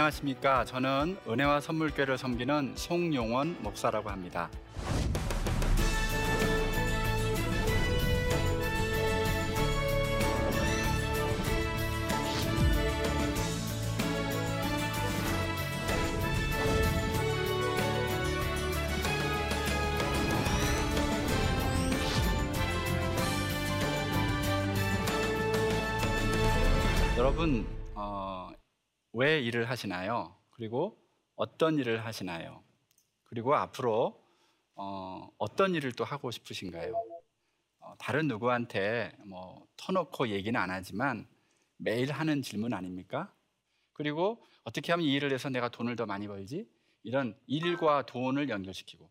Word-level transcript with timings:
안녕하십니까. 0.00 0.64
저는 0.64 1.18
은혜와 1.28 1.60
선물교를 1.60 2.16
섬기는 2.16 2.72
송용원 2.74 3.58
목사라고 3.60 4.08
합니다. 4.08 4.48
여러분 27.18 27.66
어, 27.66 27.79
왜 29.12 29.40
일을 29.40 29.68
하시나요? 29.68 30.36
그리고 30.50 30.96
어떤 31.36 31.78
일을 31.78 32.04
하시나요? 32.04 32.62
그리고 33.24 33.54
앞으로 33.54 34.20
어, 34.74 35.28
어떤 35.38 35.74
일을 35.74 35.92
또 35.92 36.04
하고 36.04 36.30
싶으신가요? 36.30 36.94
어, 37.80 37.94
다른 37.98 38.28
누구한테 38.28 39.12
뭐 39.26 39.66
터놓고 39.76 40.28
얘기는 40.28 40.58
안 40.58 40.70
하지만 40.70 41.26
매일 41.76 42.12
하는 42.12 42.42
질문 42.42 42.72
아닙니까? 42.72 43.32
그리고 43.92 44.44
어떻게 44.64 44.92
하면 44.92 45.06
이 45.06 45.12
일을 45.14 45.32
해서 45.32 45.48
내가 45.48 45.68
돈을 45.68 45.96
더 45.96 46.06
많이 46.06 46.28
벌지? 46.28 46.68
이런 47.02 47.36
일과 47.46 48.04
돈을 48.06 48.48
연결시키고 48.48 49.08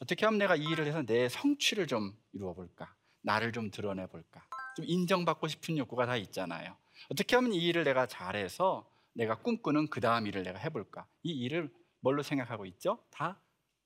어떻게 0.00 0.24
하면 0.24 0.38
내가 0.38 0.56
이 0.56 0.62
일을 0.62 0.86
해서 0.86 1.02
내 1.02 1.28
성취를 1.28 1.86
좀 1.86 2.16
이루어 2.32 2.54
볼까? 2.54 2.94
나를 3.22 3.52
좀 3.52 3.70
드러내 3.70 4.06
볼까? 4.06 4.42
좀 4.76 4.84
인정받고 4.88 5.48
싶은 5.48 5.76
욕구가 5.76 6.06
다 6.06 6.16
있잖아요. 6.16 6.76
어떻게 7.10 7.36
하면 7.36 7.52
이 7.52 7.58
일을 7.58 7.84
내가 7.84 8.06
잘해서 8.06 8.91
내가 9.14 9.38
꿈꾸는 9.42 9.88
그 9.88 10.00
다음 10.00 10.26
일을 10.26 10.42
내가 10.42 10.58
해볼까? 10.58 11.06
이 11.22 11.30
일을 11.32 11.72
뭘로 12.00 12.22
생각하고 12.22 12.66
있죠? 12.66 13.04
다 13.10 13.40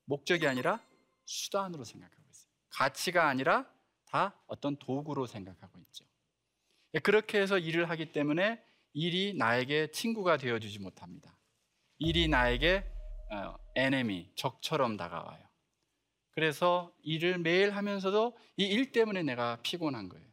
목적이 0.05 0.47
아니라 0.47 0.81
수단으로 1.25 1.83
생각하고 1.83 2.23
있어요. 2.31 2.51
가치가 2.69 3.27
아니라 3.27 3.69
다 4.05 4.41
어떤 4.47 4.77
도구로 4.77 5.27
생각하고 5.27 5.79
있죠. 5.79 6.05
그렇게 7.03 7.39
해서 7.41 7.57
일을 7.59 7.89
하기 7.89 8.11
때문에 8.11 8.63
일이 8.93 9.33
나에게 9.35 9.91
친구가 9.91 10.37
되어주지 10.37 10.79
못합니다. 10.79 11.37
일이 11.99 12.27
나에게 12.27 12.85
어, 13.31 13.55
에네미, 13.75 14.31
적처럼 14.35 14.95
다가와요. 14.97 15.45
그래서 16.31 16.93
일을 17.03 17.39
매일 17.39 17.71
하면서도 17.71 18.37
이 18.57 18.65
일 18.65 18.91
때문에 18.91 19.23
내가 19.23 19.59
피곤한 19.61 20.07
거예요. 20.07 20.25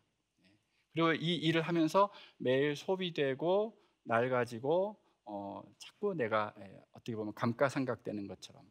그리고 0.92 1.12
이 1.14 1.34
일을 1.34 1.62
하면서 1.62 2.12
매일 2.38 2.76
소비되고 2.76 3.76
낡아지고 4.04 4.98
어, 5.26 5.62
자꾸 5.78 6.14
내가 6.14 6.54
예, 6.60 6.80
어떻게 6.92 7.16
보면 7.16 7.34
감가상각되는 7.34 8.26
것처럼 8.26 8.62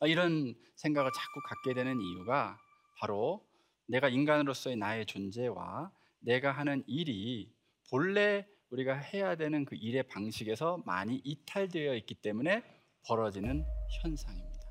아, 0.00 0.06
이런 0.06 0.54
생각을 0.76 1.10
자꾸 1.14 1.40
갖게 1.46 1.74
되는 1.74 2.00
이유가 2.00 2.58
바로 2.98 3.46
내가 3.86 4.08
인간으로서의 4.08 4.76
나의 4.76 5.06
존재와 5.06 5.92
내가 6.20 6.52
하는 6.52 6.82
일이 6.86 7.54
본래 7.90 8.46
우리가 8.70 8.94
해야 8.94 9.36
되는 9.36 9.64
그 9.64 9.76
일의 9.76 10.02
방식에서 10.08 10.82
많이 10.84 11.20
이탈되어 11.24 11.94
있기 11.96 12.16
때문에 12.16 12.62
벌어지는 13.06 13.64
현상입니다. 14.02 14.66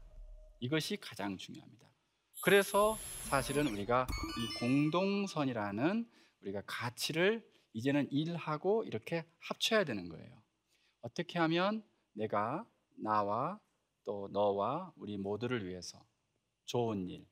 이것이 0.60 0.98
가장 0.98 1.38
중요합니다. 1.38 1.86
그래서 2.44 2.98
사실은 3.24 3.68
우리가 3.68 4.06
이 4.38 4.60
공동선이라는 4.60 6.10
우리가 6.42 6.62
가치를 6.68 7.44
이제는 7.76 8.10
일하고 8.10 8.86
이렇게 8.86 9.26
합쳐야 9.40 9.84
되는 9.84 10.08
거예요. 10.08 10.42
어떻게 11.02 11.38
하면 11.40 11.84
내가 12.14 12.66
나와 12.96 13.60
또 14.06 14.30
너와 14.32 14.94
우리 14.96 15.18
모두를 15.18 15.68
위해서 15.68 16.04
좋은 16.64 17.10
일, 17.10 17.26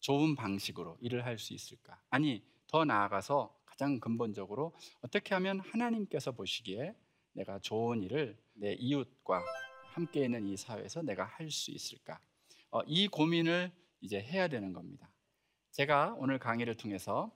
좋은 0.00 0.34
방식으로 0.34 0.96
일을 1.02 1.26
할 1.26 1.38
수 1.38 1.52
있을까? 1.52 2.00
아니, 2.08 2.42
더 2.66 2.84
나아가서 2.86 3.54
가장 3.66 4.00
근본적으로 4.00 4.74
어떻게 5.02 5.34
하면 5.34 5.60
하나님께서 5.60 6.32
보시기에 6.32 6.94
내가 7.34 7.58
좋은 7.58 8.02
일을 8.02 8.38
내 8.54 8.72
이웃과 8.72 9.44
함께 9.92 10.24
있는 10.24 10.46
이 10.46 10.56
사회에서 10.56 11.02
내가 11.02 11.24
할 11.24 11.50
수 11.50 11.70
있을까? 11.70 12.18
어, 12.70 12.80
이 12.86 13.08
고민을 13.08 13.70
이제 14.00 14.20
해야 14.22 14.48
되는 14.48 14.72
겁니다. 14.72 15.10
제가 15.72 16.14
오늘 16.18 16.38
강의를 16.38 16.78
통해서 16.78 17.30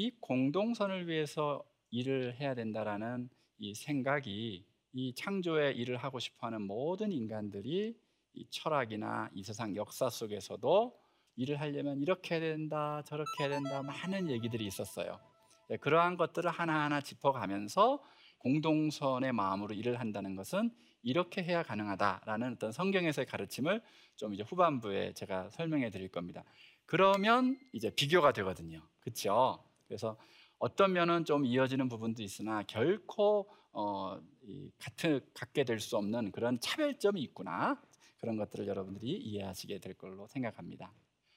이 0.00 0.10
공동선을 0.18 1.08
위해서 1.08 1.62
일을 1.90 2.34
해야 2.40 2.54
된다라는 2.54 3.28
이 3.58 3.74
생각이 3.74 4.64
이 4.94 5.14
창조의 5.14 5.76
일을 5.76 5.98
하고 5.98 6.18
싶어하는 6.18 6.62
모든 6.62 7.12
인간들이 7.12 7.94
이 8.32 8.46
철학이나 8.48 9.28
이 9.34 9.44
세상 9.44 9.76
역사 9.76 10.08
속에서도 10.08 10.98
일을 11.36 11.60
하려면 11.60 12.00
이렇게 12.00 12.36
해야 12.36 12.40
된다, 12.40 13.02
저렇게 13.04 13.30
해야 13.40 13.50
된다 13.50 13.82
많은 13.82 14.30
얘기들이 14.30 14.64
있었어요. 14.64 15.20
네, 15.68 15.76
그러한 15.76 16.16
것들을 16.16 16.50
하나하나 16.50 17.02
짚어가면서 17.02 18.02
공동선의 18.38 19.34
마음으로 19.34 19.74
일을 19.74 20.00
한다는 20.00 20.34
것은 20.34 20.70
이렇게 21.02 21.42
해야 21.42 21.62
가능하다라는 21.62 22.54
어떤 22.54 22.72
성경에서의 22.72 23.26
가르침을 23.26 23.82
좀 24.16 24.32
이제 24.32 24.44
후반부에 24.44 25.12
제가 25.12 25.50
설명해 25.50 25.90
드릴 25.90 26.08
겁니다. 26.08 26.42
그러면 26.86 27.58
이제 27.74 27.90
비교가 27.94 28.32
되거든요. 28.32 28.80
그렇죠? 29.00 29.62
그래서 29.90 30.16
어떤 30.60 30.92
면은 30.92 31.24
좀 31.24 31.44
이어지는 31.44 31.88
부분도 31.88 32.22
있으나 32.22 32.62
결코 32.62 33.50
어, 33.72 34.20
이 34.42 34.70
같은 34.78 35.20
갖게 35.34 35.64
될 35.64 35.80
수 35.80 35.96
없는 35.96 36.30
그런 36.30 36.60
차별점이 36.60 37.20
있구나 37.22 37.82
그런 38.20 38.36
것들을 38.36 38.68
여러분들이 38.68 39.10
이해하시게 39.16 39.80
될 39.80 39.94
걸로 39.94 40.28
생각합니다. 40.28 40.92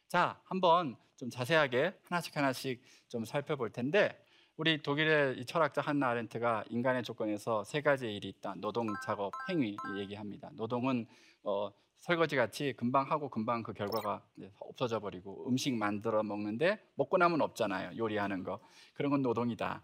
자, 0.08 0.40
한번 0.44 0.96
좀 1.16 1.31
자세하게 1.31 1.97
하나씩 2.03 2.38
하나씩 2.38 2.84
좀 3.08 3.25
살펴볼 3.25 3.72
텐데 3.72 4.24
우리 4.56 4.84
독일의 4.84 5.44
철학자 5.47 5.81
한나 5.81 6.09
아렌트가 6.09 6.66
인간의 6.70 7.02
조건에서 7.02 7.64
세 7.64 7.81
가지 7.81 8.14
일이 8.14 8.30
있다. 8.30 8.53
노동, 8.58 8.85
작업, 9.03 9.31
행위 9.50 9.78
얘기합니다. 9.97 10.52
노동은 10.53 11.08
어, 11.44 11.72
설거지 12.03 12.36
같이 12.36 12.74
금방 12.75 13.09
하고 13.09 13.30
금방 13.30 13.64
그 13.64 13.72
결과가 13.72 14.22
없어져 14.59 15.00
버리고 15.00 15.47
음식 15.47 15.74
만들어 15.74 16.22
먹는데 16.22 16.78
먹고 16.96 17.18
나면 17.18 17.41
없잖아요. 17.41 17.97
요리하는 17.97 18.44
거. 18.44 18.59
그런 18.94 19.09
건 19.09 19.22
노동이다. 19.22 19.81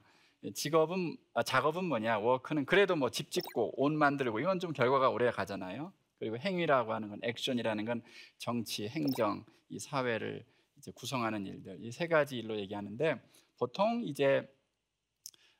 직업은 0.54 1.16
아, 1.34 1.44
작업은 1.44 1.86
뭐냐? 1.86 2.20
워크는 2.20 2.66
그래도 2.66 2.98
뭐 2.98 3.10
집 3.10 3.32
짓고 3.32 3.82
옷 3.82 3.92
만들고 3.94 4.42
이건 4.42 4.60
좀 4.60 4.74
결과가 4.74 5.10
오래 5.10 5.32
가잖아요. 5.32 5.94
그리고 6.20 6.38
행위라고 6.38 6.94
하는 6.94 7.08
건 7.08 7.20
액션이라는 7.24 7.86
건 7.86 8.02
정치, 8.38 8.90
행정, 8.90 9.46
이 9.70 9.80
사회를 9.80 10.46
이제 10.78 10.92
구성하는 10.96 11.46
일들 11.46 11.78
이 11.86 11.92
세 11.92 12.08
가지 12.08 12.38
일로 12.38 12.58
얘기하는데 12.60 13.22
보통 13.58 14.04
이제 14.04 14.46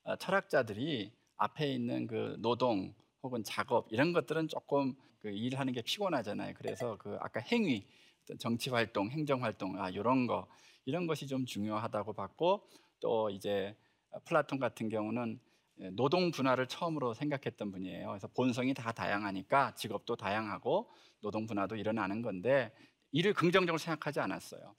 어, 0.04 0.18
철학자들이 0.18 1.14
앞에 1.38 1.72
있는 1.72 2.06
그 2.06 2.36
노동 2.40 2.94
혹은 3.24 3.44
작업 3.46 3.88
이런 3.92 4.12
것들은 4.12 4.50
조금 4.50 4.94
그 5.20 5.30
일하는 5.30 5.74
게 5.74 5.82
피곤하잖아요. 5.82 6.54
그래서 6.56 6.98
그 6.98 7.18
아까 7.20 7.40
행위, 7.40 7.88
정치 8.40 8.70
활동, 8.70 9.10
행정 9.10 9.44
활동 9.44 9.82
아 9.82 9.90
이런 9.90 10.28
거 10.28 10.48
이런 10.86 11.08
것이 11.08 11.28
좀 11.28 11.46
중요하다고 11.46 12.14
봤고 12.14 12.68
또 13.00 13.30
이제 13.30 13.76
플라톤 14.26 14.60
같은 14.60 14.90
경우는 14.90 15.40
노동 15.94 16.32
분화를 16.32 16.68
처음으로 16.68 17.14
생각했던 17.14 17.72
분이에요. 17.72 18.08
그래서 18.08 18.28
본성이 18.28 18.74
다 18.74 18.92
다양하니까 18.92 19.76
직업도 19.76 20.16
다양하고 20.16 20.92
노동 21.22 21.48
분화도 21.48 21.76
일어나는 21.76 22.22
건데 22.22 22.74
일을 23.12 23.34
긍정적으로 23.34 23.78
생각하지 23.78 24.20
않았어요. 24.20 24.76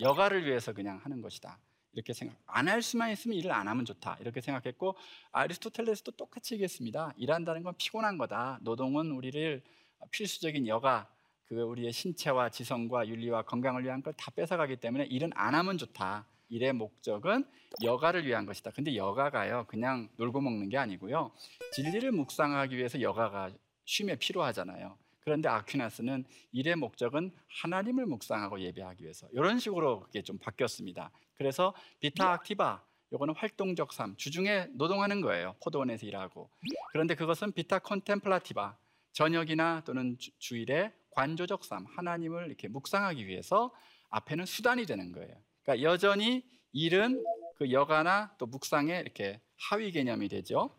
여가를 0.00 0.46
위해서 0.46 0.72
그냥 0.72 0.98
하는 1.02 1.20
것이다. 1.20 1.58
이렇게 1.94 2.12
생각 2.12 2.36
안 2.46 2.68
할 2.68 2.82
수만 2.82 3.10
있으면 3.12 3.36
일을 3.38 3.52
안 3.52 3.68
하면 3.68 3.84
좋다. 3.84 4.18
이렇게 4.20 4.40
생각했고 4.40 4.96
아리스토텔레스도 5.32 6.12
똑같이 6.12 6.54
얘기했습니다. 6.54 7.14
일한다는 7.16 7.62
건 7.62 7.74
피곤한 7.78 8.18
거다. 8.18 8.58
노동은 8.62 9.10
우리를 9.12 9.62
필수적인 10.10 10.66
여가 10.68 11.08
그 11.46 11.60
우리의 11.60 11.92
신체와 11.92 12.48
지성과 12.50 13.06
윤리와 13.08 13.42
건강을 13.42 13.84
위한 13.84 14.02
걸 14.02 14.12
다 14.16 14.30
뺏어가기 14.30 14.76
때문에 14.76 15.04
일은 15.04 15.30
안 15.34 15.54
하면 15.54 15.78
좋다. 15.78 16.26
일의 16.50 16.72
목적은 16.72 17.44
여가를 17.82 18.26
위한 18.26 18.46
것이다. 18.46 18.70
근데 18.72 18.94
여가가요 18.96 19.64
그냥 19.68 20.08
놀고 20.16 20.40
먹는 20.40 20.68
게 20.68 20.78
아니고요. 20.78 21.32
진리를 21.72 22.12
묵상하기 22.12 22.76
위해서 22.76 23.00
여가가 23.00 23.50
쉼에 23.86 24.16
필요하잖아요 24.16 24.96
그런데 25.24 25.48
아퀴나스는 25.48 26.24
일의 26.52 26.76
목적은 26.76 27.32
하나님을 27.48 28.06
묵상하고 28.06 28.60
예배하기 28.60 29.02
위해서 29.02 29.26
이런 29.32 29.58
식으로 29.58 30.00
그게 30.00 30.22
좀 30.22 30.38
바뀌었습니다. 30.38 31.10
그래서 31.34 31.74
비타 31.98 32.32
악티바 32.32 32.84
요거는 33.12 33.34
활동적 33.36 33.92
삶, 33.92 34.16
주중에 34.16 34.68
노동하는 34.72 35.20
거예요. 35.20 35.54
포도원에서 35.62 36.06
일하고. 36.06 36.50
그런데 36.92 37.14
그것은 37.14 37.52
비타 37.52 37.78
컨템플라티바 37.78 38.76
저녁이나 39.12 39.82
또는 39.86 40.18
주, 40.18 40.56
일에 40.56 40.92
관조적 41.10 41.64
삶, 41.64 41.86
하나님을 41.86 42.46
이렇게 42.46 42.68
묵상하기 42.68 43.26
위해서 43.26 43.72
앞에는 44.10 44.44
수단이 44.44 44.84
되는 44.84 45.12
거예요. 45.12 45.34
그러니까 45.62 45.88
여전히 45.88 46.44
일은 46.72 47.24
그 47.56 47.70
여가나 47.70 48.34
또 48.36 48.46
묵상에 48.46 48.98
이렇게 48.98 49.40
하위 49.56 49.92
개념이 49.92 50.28
되죠. 50.28 50.76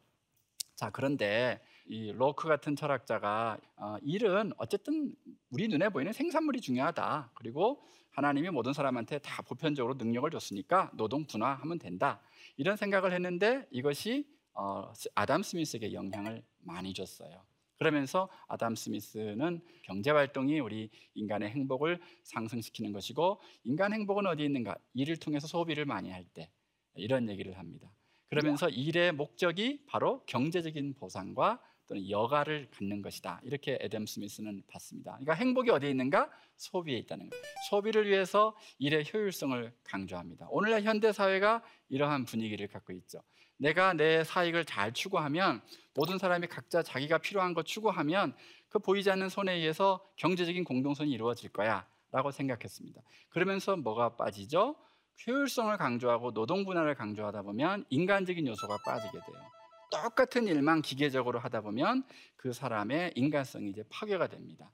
자, 0.75 0.89
그런데 0.89 1.61
이 1.87 2.11
로크 2.11 2.47
같은 2.47 2.75
철학자가 2.75 3.57
어, 3.77 3.97
일은 4.01 4.51
어쨌든 4.57 5.13
우리 5.49 5.67
눈에 5.67 5.89
보이는 5.89 6.11
생산물이 6.13 6.61
중요하다. 6.61 7.31
그리고 7.35 7.83
하나님이 8.11 8.49
모든 8.49 8.73
사람한테 8.73 9.19
다 9.19 9.41
보편적으로 9.43 9.95
능력을 9.95 10.29
줬으니까 10.31 10.91
노동 10.95 11.25
분화하면 11.25 11.77
된다. 11.79 12.21
이런 12.57 12.75
생각을 12.77 13.13
했는데 13.13 13.67
이것이 13.71 14.27
어, 14.53 14.91
아담 15.13 15.43
스미스에게 15.43 15.93
영향을 15.93 16.43
많이 16.59 16.93
줬어요. 16.93 17.43
그러면서 17.77 18.29
아담 18.47 18.73
스미스는 18.73 19.61
경제 19.83 20.09
활동이 20.09 20.59
우리 20.61 20.89
인간의 21.13 21.49
행복을 21.49 21.99
상승시키는 22.23 22.93
것이고 22.93 23.41
인간 23.65 23.93
행복은 23.93 24.25
어디 24.25 24.43
있는가? 24.45 24.75
일을 24.93 25.17
통해서 25.17 25.45
소비를 25.47 25.85
많이 25.85 26.09
할 26.09 26.25
때 26.33 26.49
이런 26.95 27.29
얘기를 27.29 27.57
합니다. 27.59 27.91
그러면서 28.29 28.69
일의 28.69 29.11
목적이 29.11 29.85
바로 29.87 30.23
경제적인 30.25 30.95
보상과 30.95 31.61
또는 31.87 32.09
여가를 32.09 32.69
갖는 32.71 33.01
것이다. 33.01 33.41
이렇게 33.43 33.77
에덤 33.81 34.05
스미스는 34.05 34.63
봤습니다. 34.67 35.11
그러니까 35.13 35.33
행복이 35.33 35.69
어디에 35.69 35.89
있는가? 35.89 36.29
소비에 36.57 36.97
있다는 36.97 37.29
거예요. 37.29 37.43
소비를 37.69 38.07
위해서 38.07 38.55
일의 38.79 39.05
효율성을 39.11 39.73
강조합니다. 39.83 40.47
오늘날 40.49 40.83
현대 40.83 41.11
사회가 41.11 41.63
이러한 41.89 42.25
분위기를 42.25 42.67
갖고 42.67 42.93
있죠. 42.93 43.21
내가 43.57 43.93
내 43.93 44.23
사익을 44.23 44.65
잘 44.65 44.91
추구하면 44.93 45.61
모든 45.93 46.17
사람이 46.17 46.47
각자 46.47 46.83
자기가 46.83 47.19
필요한 47.19 47.53
것 47.53 47.65
추구하면 47.65 48.35
그 48.69 48.79
보이지 48.79 49.09
않는 49.11 49.29
손에 49.29 49.53
의해서 49.53 50.05
경제적인 50.17 50.63
공동선이 50.63 51.09
이루어질 51.11 51.49
거야라고 51.51 52.31
생각했습니다. 52.31 53.01
그러면서 53.29 53.77
뭐가 53.77 54.15
빠지죠? 54.15 54.75
효율성을 55.25 55.75
강조하고 55.77 56.33
노동 56.33 56.65
분할을 56.65 56.95
강조하다 56.95 57.43
보면 57.43 57.85
인간적인 57.89 58.45
요소가 58.47 58.77
빠지게 58.85 59.11
돼요. 59.11 59.64
똑같은 59.89 60.47
일만 60.47 60.81
기계적으로 60.81 61.39
하다 61.39 61.61
보면 61.61 62.03
그 62.35 62.53
사람의 62.53 63.13
인간성이 63.15 63.69
이제 63.69 63.83
파괴가 63.89 64.27
됩니다. 64.27 64.71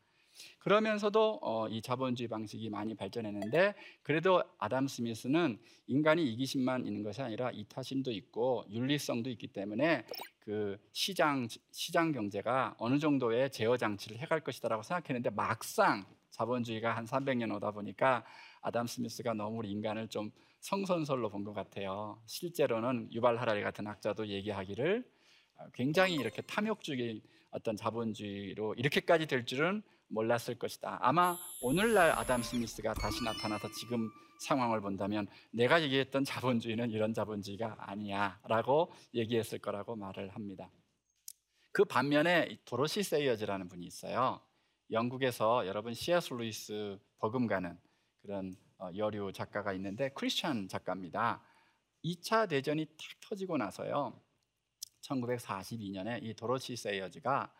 그러면서도 0.59 1.39
어, 1.41 1.67
이 1.69 1.81
자본주의 1.81 2.27
방식이 2.27 2.69
많이 2.69 2.95
발전했는데 2.95 3.73
그래도 4.03 4.43
아담 4.57 4.87
스미스는 4.87 5.59
인간이 5.87 6.31
이기심만 6.31 6.85
있는 6.85 7.03
것이 7.03 7.21
아니라 7.21 7.51
이타심도 7.51 8.11
있고 8.11 8.65
윤리성도 8.69 9.29
있기 9.31 9.47
때문에 9.47 10.05
그 10.39 10.77
시장 10.91 11.47
시장 11.71 12.11
경제가 12.11 12.75
어느 12.77 12.99
정도의 12.99 13.51
제어 13.51 13.77
장치를 13.77 14.17
해갈 14.19 14.41
것이다라고 14.41 14.83
생각했는데 14.83 15.31
막상 15.31 16.05
자본주의가 16.31 16.95
한 16.95 17.05
300년 17.05 17.53
오다 17.55 17.71
보니까 17.71 18.23
아담 18.61 18.87
스미스가 18.87 19.33
너무 19.33 19.65
인간을 19.65 20.07
좀 20.07 20.31
성선설로 20.61 21.29
본 21.29 21.43
것 21.43 21.53
같아요. 21.53 22.21
실제로는 22.27 23.11
유발 23.11 23.37
하라리 23.37 23.61
같은 23.63 23.87
학자도 23.87 24.27
얘기하기를 24.27 25.03
굉장히 25.73 26.15
이렇게 26.15 26.41
탐욕적인 26.43 27.21
어떤 27.51 27.75
자본주의로 27.75 28.75
이렇게까지 28.75 29.25
될 29.27 29.45
줄은 29.45 29.81
몰랐을 30.07 30.57
것이다. 30.59 30.99
아마 31.01 31.37
오늘날 31.61 32.11
아담 32.11 32.41
스미스가 32.43 32.93
다시 32.93 33.23
나타나서 33.23 33.69
지금 33.71 34.09
상황을 34.39 34.81
본다면 34.81 35.27
내가 35.51 35.81
얘기했던 35.81 36.23
자본주의는 36.25 36.91
이런 36.91 37.13
자본주의가 37.13 37.75
아니야라고 37.79 38.91
얘기했을 39.13 39.59
거라고 39.59 39.95
말을 39.95 40.29
합니다. 40.29 40.69
그 41.71 41.85
반면에 41.85 42.59
도로시 42.65 43.03
세이어즈라는 43.03 43.69
분이 43.69 43.85
있어요. 43.85 44.41
영국에서 44.91 45.65
여러분 45.67 45.93
C.S. 45.93 46.33
루이스 46.33 46.99
버금가는 47.19 47.77
그런 48.21 48.55
어, 48.70 48.70
여류 48.95 49.31
작가가 49.33 49.73
있는데 49.73 50.09
크리스천 50.09 50.67
작가입니다. 50.67 51.43
2차 52.03 52.49
대전이 52.49 52.85
탁 52.85 52.97
터지고 53.21 53.57
나서요. 53.57 54.19
1942년에 55.01 56.23
이 56.23 56.33
도로시 56.35 56.75
세이어즈가 56.75 57.53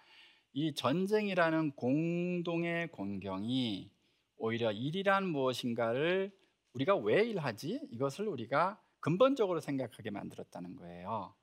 이 0.53 0.73
전쟁이라는 0.73 1.71
공동의 1.71 2.91
공경이 2.91 3.91
오히려 4.38 4.71
일이란 4.71 5.27
무엇인가를 5.27 6.31
우리가 6.73 6.95
왜 6.95 7.23
일하지? 7.23 7.88
이것을 7.91 8.27
우리가 8.27 8.81
근본적으로 9.00 9.59
생각하게 9.59 10.09
만들었다는 10.09 10.75
거예요. 10.75 11.35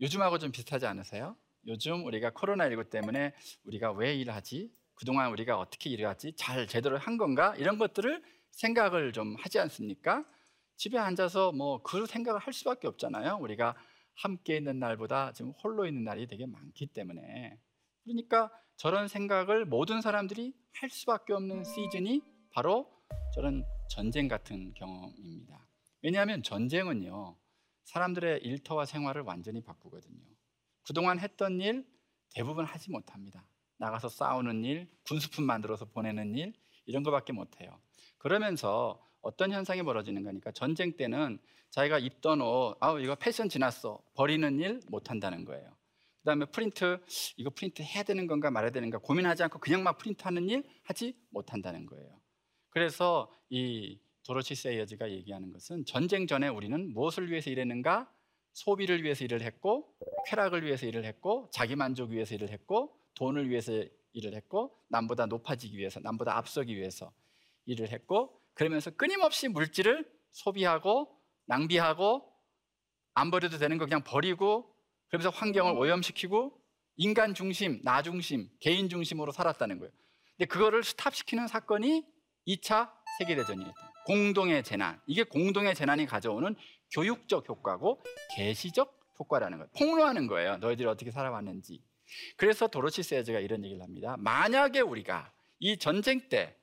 요즘하고 0.00 0.38
좀 0.38 0.50
비슷하지 0.52 0.86
않으세요? 0.86 1.36
요즘 1.66 2.04
우리가 2.04 2.30
코로나19 2.30 2.90
때문에 2.90 3.34
우리가 3.64 3.92
왜 3.92 4.14
일하지? 4.14 4.70
그동안 4.94 5.30
우리가 5.32 5.58
어떻게 5.58 5.90
일해왔지? 5.90 6.34
잘 6.36 6.66
제대로 6.66 6.98
한 6.98 7.16
건가? 7.16 7.54
이런 7.56 7.78
것들을 7.78 8.22
생각을 8.56 9.12
좀 9.12 9.34
하지 9.36 9.58
않습니까? 9.58 10.24
집에 10.76 10.98
앉아서 10.98 11.52
뭐 11.52 11.82
그 11.82 12.06
생각을 12.06 12.40
할 12.40 12.52
수밖에 12.52 12.88
없잖아요. 12.88 13.38
우리가 13.40 13.76
함께 14.14 14.56
있는 14.56 14.78
날보다 14.78 15.32
지금 15.32 15.52
홀로 15.62 15.86
있는 15.86 16.04
날이 16.04 16.26
되게 16.26 16.46
많기 16.46 16.86
때문에 16.86 17.58
그러니까 18.04 18.50
저런 18.76 19.08
생각을 19.08 19.64
모든 19.64 20.00
사람들이 20.00 20.54
할 20.72 20.90
수밖에 20.90 21.32
없는 21.32 21.64
시즌이 21.64 22.22
바로 22.50 22.90
저런 23.34 23.64
전쟁 23.88 24.28
같은 24.28 24.72
경험입니다. 24.74 25.66
왜냐하면 26.02 26.42
전쟁은요 26.42 27.36
사람들의 27.84 28.40
일터와 28.42 28.86
생활을 28.86 29.22
완전히 29.22 29.62
바꾸거든요. 29.62 30.22
그동안 30.86 31.18
했던 31.18 31.60
일 31.60 31.86
대부분 32.34 32.64
하지 32.64 32.90
못합니다. 32.90 33.46
나가서 33.78 34.08
싸우는 34.08 34.64
일, 34.64 34.88
군수품 35.06 35.44
만들어서 35.44 35.84
보내는 35.86 36.36
일 36.36 36.54
이런 36.86 37.02
거밖에 37.02 37.32
못해요. 37.32 37.80
그러면서 38.24 38.98
어떤 39.20 39.52
현상이 39.52 39.82
벌어지는 39.82 40.22
거니까 40.24 40.50
전쟁 40.50 40.96
때는 40.96 41.38
자기가 41.68 41.98
입던 41.98 42.40
옷, 42.40 42.74
아 42.80 42.98
이거 42.98 43.14
패션 43.16 43.50
지났어 43.50 44.00
버리는 44.14 44.58
일 44.60 44.80
못 44.88 45.10
한다는 45.10 45.44
거예요. 45.44 45.76
그다음에 46.20 46.46
프린트 46.46 47.00
이거 47.36 47.50
프린트 47.50 47.82
해야 47.82 48.02
되는 48.02 48.26
건가 48.26 48.50
말아야 48.50 48.70
되는가 48.70 48.96
고민하지 48.98 49.42
않고 49.42 49.58
그냥 49.58 49.82
막 49.82 49.98
프린트하는 49.98 50.48
일 50.48 50.64
하지 50.84 51.14
못 51.28 51.52
한다는 51.52 51.84
거예요. 51.84 52.18
그래서 52.70 53.30
이 53.50 53.98
도로시 54.22 54.54
세이어즈가 54.54 55.10
얘기하는 55.10 55.52
것은 55.52 55.84
전쟁 55.84 56.26
전에 56.26 56.48
우리는 56.48 56.94
무엇을 56.94 57.30
위해서 57.30 57.50
일했는가? 57.50 58.10
소비를 58.54 59.02
위해서 59.02 59.22
일을 59.22 59.42
했고 59.42 59.94
쾌락을 60.28 60.64
위해서 60.64 60.86
일을 60.86 61.04
했고 61.04 61.50
자기 61.52 61.76
만족 61.76 62.12
위해서 62.12 62.34
일을 62.34 62.48
했고 62.48 62.96
돈을 63.16 63.50
위해서 63.50 63.84
일을 64.14 64.34
했고 64.34 64.78
남보다 64.88 65.26
높아지기 65.26 65.76
위해서 65.76 66.00
남보다 66.00 66.38
앞서기 66.38 66.74
위해서 66.74 67.12
일을 67.66 67.90
했고 67.90 68.40
그러면서 68.54 68.90
끊임없이 68.90 69.48
물질을 69.48 70.10
소비하고 70.30 71.20
낭비하고 71.46 72.30
안 73.14 73.30
버려도 73.30 73.58
되는 73.58 73.78
거 73.78 73.84
그냥 73.84 74.02
버리고 74.02 74.74
그러면서 75.08 75.30
환경을 75.30 75.78
오염시키고 75.78 76.60
인간 76.96 77.34
중심, 77.34 77.80
나 77.82 78.02
중심, 78.02 78.48
개인 78.60 78.88
중심으로 78.88 79.32
살았다는 79.32 79.78
거예요. 79.78 79.92
근데 80.36 80.46
그거를 80.46 80.82
스탑시키는 80.82 81.46
사건이 81.46 82.04
2차 82.46 82.90
세계대전이었다. 83.18 83.92
공동의 84.06 84.62
재난. 84.64 85.00
이게 85.06 85.22
공동의 85.22 85.74
재난이 85.74 86.06
가져오는 86.06 86.54
교육적 86.92 87.48
효과고 87.48 88.02
계시적 88.36 89.00
효과라는 89.18 89.58
거예요. 89.58 89.70
폭로하는 89.78 90.26
거예요. 90.26 90.58
너희들이 90.58 90.86
어떻게 90.88 91.10
살아왔는지. 91.10 91.82
그래서 92.36 92.66
도로시 92.66 93.02
세즈가 93.02 93.40
이런 93.40 93.64
얘기를 93.64 93.82
합니다. 93.82 94.16
만약에 94.18 94.80
우리가 94.80 95.32
이 95.58 95.78
전쟁 95.78 96.28
때 96.28 96.56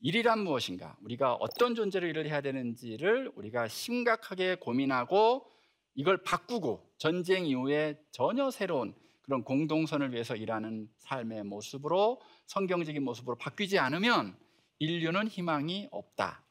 일이란 0.00 0.40
무엇인가? 0.40 0.96
우리가 1.02 1.34
어떤 1.34 1.74
존재로 1.74 2.06
일을 2.06 2.26
해야 2.26 2.40
되는지를 2.40 3.32
우리가 3.34 3.68
심각하게 3.68 4.56
고민하고 4.56 5.50
이걸 5.94 6.22
바꾸고 6.22 6.94
전쟁 6.98 7.46
이후에 7.46 7.98
전혀 8.10 8.50
새로운 8.50 8.94
그런 9.22 9.42
공동선을 9.42 10.12
위해서 10.12 10.36
일하는 10.36 10.88
삶의 10.98 11.44
모습으로 11.44 12.20
성경적인 12.46 13.02
모습으로 13.02 13.36
바뀌지 13.38 13.78
않으면 13.78 14.36
인류는 14.78 15.28
희망이 15.28 15.88
없다. 15.90 16.44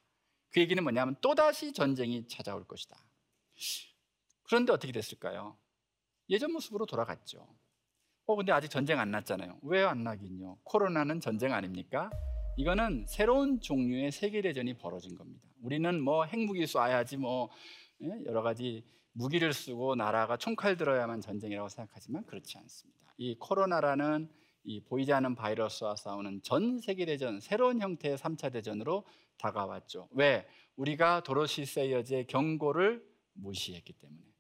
그 0.50 0.60
얘기는 0.60 0.82
뭐냐면 0.82 1.16
또다시 1.22 1.72
전쟁이 1.72 2.28
찾아올 2.28 2.66
것이다. 2.68 2.98
그런데 4.44 4.74
어떻게 4.74 4.92
됐을까요? 4.92 5.58
예전 6.30 6.52
모습으로 6.52 6.86
돌아갔죠. 6.86 7.48
어, 8.26 8.36
근데 8.36 8.52
아직 8.52 8.70
전쟁 8.70 9.00
안 9.00 9.12
났잖아요. 9.12 9.60
왜 9.62 9.84
안 9.84 10.04
나긴요? 10.04 10.58
코로나는 10.64 11.22
전쟁 11.22 11.54
아닙니까? 11.54 12.10
이거는 12.58 13.06
새로운 13.08 13.60
종류의 13.60 14.12
세계대전이 14.12 14.78
벌어진 14.78 15.16
겁니다. 15.16 15.48
우리는 15.62 16.02
뭐 16.02 16.26
핵무기 16.26 16.64
쏴야지 16.64 17.18
뭐 17.18 17.50
예? 18.02 18.10
여러 18.26 18.42
가지 18.42 18.84
무기를 19.12 19.54
쓰고 19.54 19.96
나라가 19.96 20.38
총칼 20.38 20.78
들어야만 20.78 21.22
전쟁이라고 21.22 21.70
생각하지만 21.70 22.26
그렇지 22.26 22.58
않습니다. 22.58 23.14
이 23.18 23.38
코로나라는 23.40 24.30
이 24.64 24.82
보이지 24.84 25.14
않는 25.14 25.36
바이러스와 25.36 25.96
싸우는 25.96 26.42
전 26.44 26.80
세계대전, 26.80 27.40
새로운 27.40 27.80
형태의 27.82 28.18
3차 28.18 28.52
대전으로 28.52 29.06
다가왔죠. 29.38 30.10
왜? 30.12 30.46
우리가 30.76 31.24
도로시 31.24 31.66
세이어즈의 31.66 32.28
경고를 32.28 33.06
무시했기 33.34 33.94
때문에. 33.94 34.35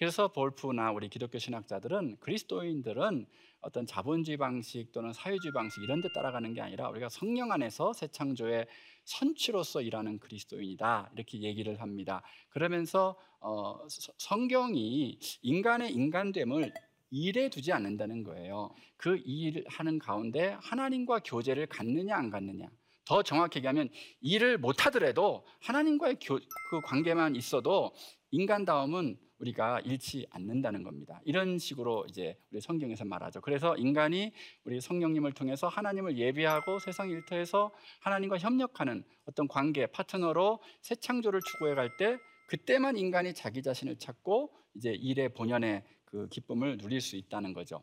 그래서 0.00 0.28
볼프나 0.28 0.92
우리 0.92 1.10
기독교 1.10 1.38
신학자들은 1.38 2.20
그리스도인들은 2.20 3.26
어떤 3.60 3.84
자본주의 3.84 4.38
방식 4.38 4.92
또는 4.92 5.12
사회주의 5.12 5.52
방식 5.52 5.82
이런 5.82 6.00
데 6.00 6.08
따라가는 6.10 6.54
게 6.54 6.62
아니라 6.62 6.88
우리가 6.88 7.10
성령 7.10 7.52
안에서 7.52 7.92
새 7.92 8.08
창조의 8.08 8.66
선취로서 9.04 9.82
일하는 9.82 10.18
그리스도인이다 10.18 11.10
이렇게 11.14 11.42
얘기를 11.42 11.82
합니다. 11.82 12.22
그러면서 12.48 13.14
어, 13.40 13.78
성경이 14.16 15.18
인간의 15.42 15.92
인간됨을 15.92 16.72
일에 17.10 17.50
두지 17.50 17.70
않는다는 17.70 18.22
거예요. 18.22 18.70
그 18.96 19.18
일을 19.18 19.66
하는 19.68 19.98
가운데 19.98 20.56
하나님과 20.62 21.20
교제를 21.26 21.66
갖느냐 21.66 22.16
안 22.16 22.30
갖느냐. 22.30 22.70
더 23.04 23.22
정확히 23.22 23.58
얘기하면 23.58 23.90
일을 24.22 24.56
못 24.56 24.86
하더라도 24.86 25.44
하나님과의 25.60 26.16
교, 26.22 26.38
그 26.70 26.80
관계만 26.80 27.36
있어도 27.36 27.92
인간다움은 28.30 29.18
우리가 29.40 29.80
잃지 29.80 30.26
않는다는 30.30 30.82
겁니다. 30.82 31.20
이런 31.24 31.58
식으로 31.58 32.06
이제 32.08 32.38
우리 32.50 32.60
성경에서 32.60 33.04
말하죠. 33.04 33.40
그래서 33.40 33.76
인간이 33.76 34.32
우리 34.64 34.80
성령님을 34.80 35.32
통해서 35.32 35.68
하나님을 35.68 36.18
예비하고 36.18 36.78
세상 36.78 37.10
일터에서 37.10 37.72
하나님과 38.00 38.38
협력하는 38.38 39.04
어떤 39.24 39.48
관계 39.48 39.86
파트너로 39.86 40.60
새 40.82 40.94
창조를 40.94 41.40
추구해 41.40 41.74
갈 41.74 41.90
때 41.98 42.18
그때만 42.46 42.96
인간이 42.96 43.34
자기 43.34 43.62
자신을 43.62 43.98
찾고 43.98 44.52
이제 44.74 44.90
일의 44.90 45.34
본연의 45.34 45.84
그 46.04 46.28
기쁨을 46.28 46.78
누릴 46.78 47.00
수 47.00 47.16
있다는 47.16 47.52
거죠. 47.52 47.82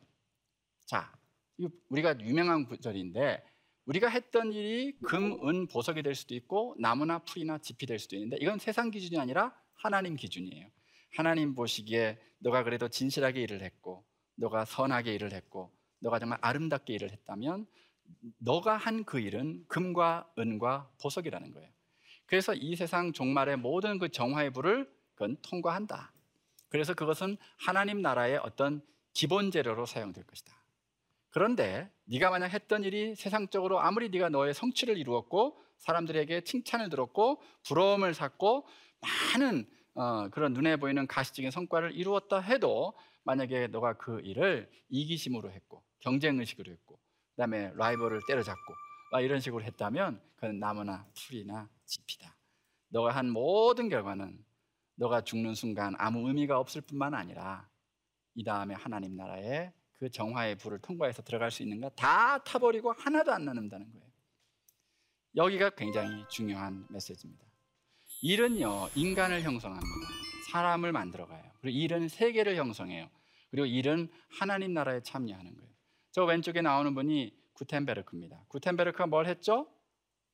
자, 0.86 1.14
우리가 1.90 2.20
유명한 2.20 2.66
구절인데 2.66 3.44
우리가 3.86 4.10
했던 4.10 4.52
일이 4.52 4.98
금, 5.00 5.48
은, 5.48 5.68
보석이 5.68 6.04
될 6.04 6.16
수도 6.16 6.36
있고 6.36 6.76
나무나 6.80 7.20
풀이나 7.20 7.58
짚이 7.58 7.86
될 7.86 8.00
수도 8.00 8.18
있는데 8.18 8.38
이건 8.42 8.60
세상 8.60 8.92
기준이 8.92 9.20
아니라 9.20 9.56
하나님 9.74 10.16
기준이에요. 10.16 10.68
하나님 11.14 11.56
보시기에 11.56 12.20
너가 12.40 12.64
그래도 12.64 12.88
진실하게 12.88 13.42
일을 13.42 13.62
했고 13.62 14.06
너가 14.36 14.66
선하게 14.66 15.14
일을 15.16 15.34
했고 15.34 15.72
너가 16.00 16.20
정말 16.20 16.38
아름답게 16.42 16.94
일을 16.94 17.12
했다면 17.12 17.66
너가 18.38 18.78
한 18.78 19.04
그 19.04 19.20
일은 19.20 19.66
금과 19.68 20.32
은과 20.38 20.92
보석이라는 21.02 21.52
거예요. 21.52 21.70
그래서 22.26 22.54
이 22.54 22.76
세상 22.76 23.14
종말의 23.14 23.58
모든 23.58 24.00
그 24.00 24.10
정화의 24.10 24.52
불을 24.52 24.90
그건 25.14 25.38
통과한다. 25.42 26.14
그래서 26.70 26.94
그것은 26.94 27.38
하나님 27.58 28.02
나라의 28.02 28.38
어떤 28.38 28.82
기본 29.14 29.52
재료로 29.52 29.86
사용될 29.86 30.26
것이다. 30.26 30.54
그런데 31.30 31.90
네가 32.06 32.30
만약 32.30 32.54
했던 32.54 32.84
일이 32.84 33.16
세상적으로 33.16 33.80
아무리 33.80 34.10
네가 34.10 34.30
너의 34.30 34.54
성취를 34.54 34.98
이루었고 34.98 35.62
사람들에게 35.80 36.42
칭찬을 36.42 36.90
들었고 36.90 37.42
부러움을 37.64 38.14
샀고 38.14 38.68
많은 39.02 39.70
어, 39.98 40.30
그런 40.30 40.54
눈에 40.54 40.76
보이는 40.76 41.08
가시적인 41.08 41.50
성과를 41.50 41.94
이루었다 41.94 42.40
해도 42.40 42.94
만약에 43.24 43.66
너가 43.68 43.94
그 43.94 44.22
일을 44.22 44.70
이기심으로 44.90 45.52
했고 45.52 45.84
경쟁 46.00 46.40
의식으로 46.40 46.72
했고 46.72 47.00
그다음에 47.32 47.72
라이벌을 47.74 48.22
때려잡고 48.28 48.74
막 49.12 49.22
이런 49.22 49.40
식으로 49.40 49.64
했다면 49.64 50.22
그건 50.36 50.60
나무나 50.60 51.08
풀이나 51.16 51.68
짚이다. 51.86 52.36
너가 52.90 53.16
한 53.16 53.32
모든 53.32 53.90
결과는 53.90 54.46
너가 54.96 55.22
죽는 55.22 55.56
순간 55.56 55.96
아무 55.98 56.28
의미가 56.28 56.60
없을 56.60 56.82
뿐만 56.82 57.16
아니라 57.16 57.68
이 58.36 58.44
다음에 58.44 58.76
하나님 58.76 59.18
나라에 59.18 59.74
그 59.94 60.12
정화의 60.12 60.60
불을 60.60 60.78
통과해서 60.80 61.24
들어갈 61.24 61.50
수 61.50 61.64
있는가 61.64 61.90
다 61.96 62.38
타버리고 62.44 62.92
하나도 62.92 63.32
안 63.32 63.46
남는다는 63.46 63.92
거예요. 63.92 64.08
여기가 65.36 65.72
굉장히 65.72 66.24
중요한 66.30 66.86
메시지입니다. 66.90 67.47
일은요 68.22 68.90
인간을 68.96 69.44
형성합니다. 69.44 70.08
사람을 70.52 70.92
만들어가요. 70.92 71.44
그리고 71.62 71.78
일은 71.78 72.08
세계를 72.08 72.56
형성해요. 72.56 73.10
그리고 73.52 73.66
일은 73.66 74.10
하나님 74.40 74.74
나라에 74.74 75.02
참여하는 75.02 75.56
거예요. 75.56 75.70
저 76.12 76.26
왼쪽에 76.26 76.62
나오는 76.62 76.94
분이 76.96 77.34
구텐베르크입니다. 77.54 78.46
구텐베르크가 78.48 79.08
뭘 79.08 79.28
했죠? 79.28 79.68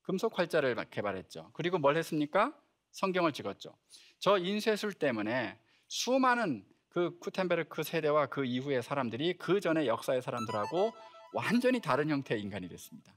금속 0.04 0.38
활자를 0.38 0.76
개발했죠. 0.90 1.52
그리고 1.54 1.78
뭘 1.78 1.98
했습니까? 1.98 2.54
성경을 2.92 3.34
찍었죠. 3.34 3.76
저 4.20 4.38
인쇄술 4.38 4.94
때문에 4.94 5.58
수많은 5.88 6.66
그 6.90 7.18
쿠텐베르크 7.20 7.84
세대와 7.84 8.28
그 8.28 8.46
이후의 8.46 8.84
사람들이 8.84 9.38
그 9.38 9.60
전의 9.60 9.88
역사의 9.88 10.22
사람들하고 10.22 10.94
완전히 11.34 11.80
다른 11.82 12.10
형태의 12.10 12.42
인간이 12.42 12.68
됐습니다. 12.70 13.14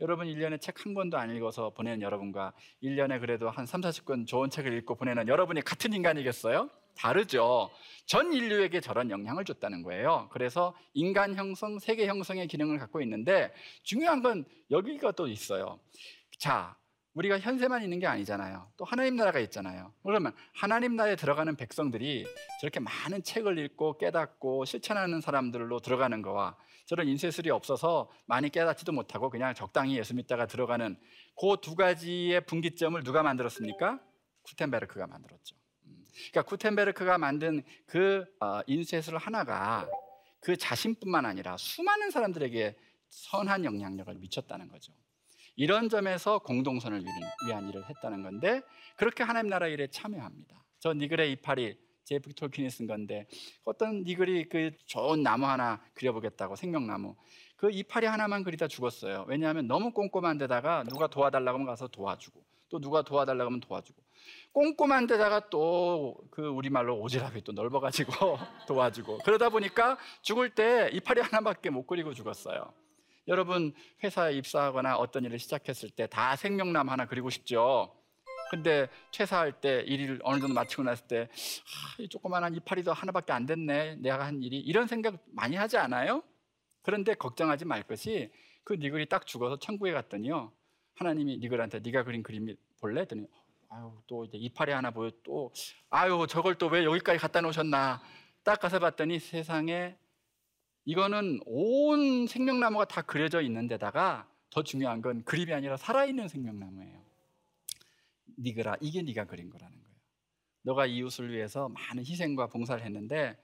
여러분 0.00 0.26
1년에 0.28 0.60
책 0.60 0.84
한 0.84 0.94
권도 0.94 1.18
안 1.18 1.34
읽어서 1.34 1.70
보내는 1.70 2.02
여러분과 2.02 2.52
1년에 2.82 3.20
그래도 3.20 3.50
한 3.50 3.66
3, 3.66 3.80
40권 3.80 4.26
좋은 4.26 4.48
책을 4.48 4.72
읽고 4.78 4.94
보내는 4.94 5.26
여러분이 5.28 5.62
같은 5.62 5.92
인간이겠어요? 5.92 6.70
다르죠. 6.96 7.70
전 8.06 8.32
인류에게 8.32 8.80
저런 8.80 9.10
영향을 9.10 9.44
줬다는 9.44 9.82
거예요. 9.82 10.28
그래서 10.32 10.74
인간 10.94 11.34
형성, 11.34 11.78
세계 11.78 12.06
형성의 12.06 12.46
기능을 12.48 12.78
갖고 12.78 13.00
있는데 13.02 13.52
중요한 13.82 14.22
건 14.22 14.44
여기가 14.70 15.12
또 15.12 15.26
있어요. 15.26 15.78
자, 16.38 16.76
우리가 17.18 17.40
현세만 17.40 17.82
있는 17.82 17.98
게 17.98 18.06
아니잖아요. 18.06 18.70
또 18.76 18.84
하나님 18.84 19.16
나라가 19.16 19.40
있잖아요. 19.40 19.92
그러면 20.04 20.32
하나님 20.54 20.94
나라에 20.94 21.16
들어가는 21.16 21.56
백성들이 21.56 22.24
저렇게 22.60 22.78
많은 22.78 23.24
책을 23.24 23.58
읽고 23.58 23.98
깨닫고 23.98 24.64
실천하는 24.64 25.20
사람들로 25.20 25.80
들어가는 25.80 26.22
거와 26.22 26.56
저런 26.86 27.08
인쇄술이 27.08 27.50
없어서 27.50 28.08
많이 28.26 28.50
깨닫지도 28.50 28.92
못하고 28.92 29.30
그냥 29.30 29.52
적당히 29.52 29.98
예수 29.98 30.14
믿다가 30.14 30.46
들어가는 30.46 30.96
그 31.40 31.56
두 31.60 31.74
가지의 31.74 32.46
분기점을 32.46 33.02
누가 33.02 33.24
만들었습니까? 33.24 34.00
쿠텐베르크가 34.42 35.08
만들었죠. 35.08 35.56
음. 35.86 36.04
그러니까 36.30 36.42
쿠텐베르크가 36.42 37.18
만든 37.18 37.64
그 37.86 38.24
어, 38.40 38.60
인쇄술 38.68 39.16
하나가 39.18 39.88
그 40.40 40.56
자신뿐만 40.56 41.26
아니라 41.26 41.56
수많은 41.56 42.12
사람들에게 42.12 42.76
선한 43.08 43.64
영향력을 43.64 44.14
미쳤다는 44.14 44.68
거죠. 44.68 44.92
이런 45.58 45.88
점에서 45.88 46.38
공동선을 46.38 47.04
위한 47.46 47.68
일을 47.68 47.84
했다는 47.90 48.22
건데 48.22 48.62
그렇게 48.96 49.24
하나님 49.24 49.50
나라 49.50 49.66
일에 49.66 49.88
참여합니다. 49.88 50.64
저 50.78 50.94
니글의 50.94 51.32
이파리 51.32 51.76
제프 52.04 52.32
톨킨이 52.34 52.70
쓴 52.70 52.86
건데 52.86 53.26
어떤 53.64 54.04
니글이 54.04 54.48
그 54.48 54.70
좋은 54.86 55.24
나무 55.24 55.46
하나 55.46 55.82
그려보겠다고 55.94 56.54
생명나무 56.54 57.16
그 57.56 57.70
이파리 57.72 58.06
하나만 58.06 58.44
그리다 58.44 58.68
죽었어요. 58.68 59.24
왜냐하면 59.28 59.66
너무 59.66 59.92
꼼꼼한 59.92 60.38
데다가 60.38 60.84
누가 60.84 61.08
도와달라고 61.08 61.56
하면 61.56 61.66
가서 61.66 61.88
도와주고 61.88 62.40
또 62.70 62.78
누가 62.80 63.02
도와달라고 63.02 63.48
하면 63.50 63.60
도와주고 63.60 64.00
꼼꼼한 64.52 65.08
데다가 65.08 65.50
또 65.50 66.14
그 66.30 66.46
우리말로 66.46 67.02
오지랖이 67.02 67.42
또 67.42 67.50
넓어가지고 67.50 68.12
도와주고 68.68 69.18
그러다 69.24 69.48
보니까 69.48 69.98
죽을 70.22 70.54
때 70.54 70.88
이파리 70.92 71.20
하나밖에 71.20 71.70
못 71.70 71.84
그리고 71.84 72.14
죽었어요. 72.14 72.72
여러분 73.28 73.72
회사에 74.02 74.34
입사하거나 74.34 74.96
어떤 74.96 75.24
일을 75.24 75.38
시작했을 75.38 75.90
때 75.90 76.06
다 76.08 76.34
생명남 76.36 76.88
하나 76.88 77.06
그리고 77.06 77.30
싶죠. 77.30 77.94
근데 78.50 78.88
퇴사할 79.12 79.60
때 79.60 79.80
일을 79.86 80.20
어느 80.22 80.40
정도 80.40 80.54
마치고 80.54 80.82
났을 80.82 81.06
때 81.06 81.28
아, 82.00 82.06
조그만한 82.08 82.54
이파리도 82.54 82.92
하나밖에 82.92 83.32
안 83.32 83.44
됐네. 83.44 83.96
내가 83.96 84.24
한 84.26 84.42
일이 84.42 84.58
이런 84.58 84.86
생각 84.86 85.22
많이 85.26 85.54
하지 85.56 85.76
않아요? 85.76 86.22
그런데 86.82 87.12
걱정하지 87.14 87.66
말 87.66 87.82
것이 87.82 88.30
그 88.64 88.72
니글이 88.74 89.06
딱 89.10 89.26
죽어서 89.26 89.58
천국에 89.58 89.92
갔더니요. 89.92 90.52
하나님이 90.94 91.36
니글한테 91.38 91.80
네가 91.80 92.04
그린 92.04 92.22
그림 92.22 92.56
볼래? 92.80 93.02
했더니 93.02 93.26
아유 93.68 93.92
또 94.06 94.24
이제 94.24 94.38
이파리 94.38 94.72
하나 94.72 94.90
보여 94.90 95.10
또 95.22 95.52
아유 95.90 96.26
저걸 96.26 96.54
또 96.56 96.68
왜 96.68 96.84
여기까지 96.84 97.18
갖다 97.18 97.42
놓으셨나? 97.42 98.00
딱 98.42 98.58
가서 98.60 98.78
봤더니 98.78 99.18
세상에 99.18 99.94
이거는 100.88 101.40
온 101.44 102.26
생명나무가 102.26 102.86
다 102.86 103.02
그려져 103.02 103.42
있는 103.42 103.68
데다가 103.68 104.26
더 104.48 104.62
중요한 104.62 105.02
건 105.02 105.22
그림이 105.22 105.52
아니라 105.52 105.76
살아있는 105.76 106.28
생명나무예요. 106.28 107.04
니그라 108.38 108.78
이게 108.80 109.02
네가 109.02 109.26
그린 109.26 109.50
거라는 109.50 109.76
거예요. 109.76 109.96
너가 110.62 110.86
이웃을 110.86 111.30
위해서 111.30 111.68
많은 111.68 112.06
희생과 112.06 112.46
봉사를 112.46 112.82
했는데 112.82 113.36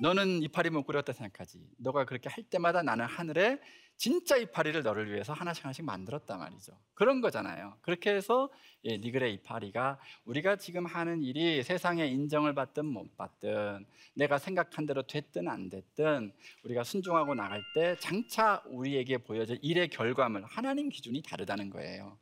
너는 0.00 0.42
이파리 0.42 0.70
못 0.70 0.84
그렸다 0.86 1.12
생각하지. 1.12 1.68
너가 1.76 2.06
그렇게 2.06 2.30
할 2.30 2.44
때마다 2.44 2.82
나는 2.82 3.04
하늘에 3.04 3.60
진짜 3.96 4.36
이파리를 4.36 4.82
너를 4.82 5.10
위해서 5.10 5.32
하나씩 5.32 5.64
하나씩 5.64 5.84
만들었단 5.84 6.38
말이죠. 6.38 6.72
그런 6.94 7.20
거잖아요. 7.20 7.76
그렇게 7.80 8.14
해서 8.14 8.50
예, 8.84 8.98
니글의 8.98 9.32
이파리가 9.34 9.98
우리가 10.26 10.56
지금 10.56 10.84
하는 10.84 11.22
일이 11.22 11.62
세상에 11.62 12.06
인정을 12.06 12.54
받든 12.54 12.84
못 12.84 13.16
받든 13.16 13.86
내가 14.14 14.38
생각한 14.38 14.86
대로 14.86 15.02
됐든 15.02 15.48
안 15.48 15.70
됐든 15.70 16.32
우리가 16.64 16.84
순종하고 16.84 17.34
나갈 17.34 17.62
때 17.74 17.96
장차 17.98 18.62
우리에게 18.66 19.18
보여질 19.18 19.58
일의 19.62 19.88
결과물 19.88 20.44
하나님 20.44 20.90
기준이 20.90 21.22
다르다는 21.22 21.70
거예요. 21.70 22.18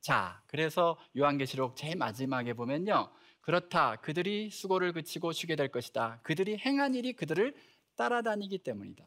자, 0.00 0.42
그래서 0.46 0.98
요한계시록 1.16 1.76
제일 1.76 1.96
마지막에 1.96 2.54
보면요. 2.54 3.10
그렇다. 3.42 3.96
그들이 3.96 4.50
수고를 4.50 4.92
그치고 4.92 5.32
쉬게 5.32 5.56
될 5.56 5.68
것이다. 5.68 6.20
그들이 6.22 6.56
행한 6.58 6.94
일이 6.94 7.12
그들을 7.12 7.54
따라다니기 7.96 8.58
때문이다. 8.58 9.04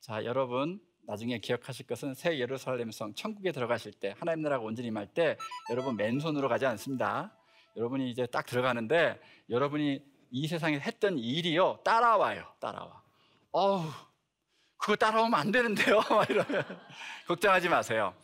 자, 0.00 0.24
여러분 0.24 0.80
나중에 1.06 1.38
기억하실 1.38 1.86
것은 1.86 2.14
새 2.14 2.38
예루살렘 2.38 2.90
성 2.90 3.14
천국에 3.14 3.52
들어가실 3.52 3.92
때 3.92 4.14
하나님 4.18 4.42
나라가 4.42 4.64
온전히 4.64 4.88
임할 4.88 5.06
때 5.06 5.36
여러분 5.70 5.96
맨손으로 5.96 6.48
가지 6.48 6.66
않습니다. 6.66 7.32
여러분이 7.76 8.10
이제 8.10 8.26
딱 8.26 8.46
들어가는데 8.46 9.20
여러분이 9.50 10.02
이 10.30 10.48
세상에 10.48 10.78
했던 10.78 11.18
일이요 11.18 11.80
따라와요. 11.84 12.44
따라와. 12.60 13.02
어우 13.52 13.84
그거 14.76 14.96
따라오면 14.96 15.38
안 15.38 15.52
되는데요. 15.52 16.00
이러면 16.28 16.64
걱정하지 17.26 17.68
마세요. 17.68 18.14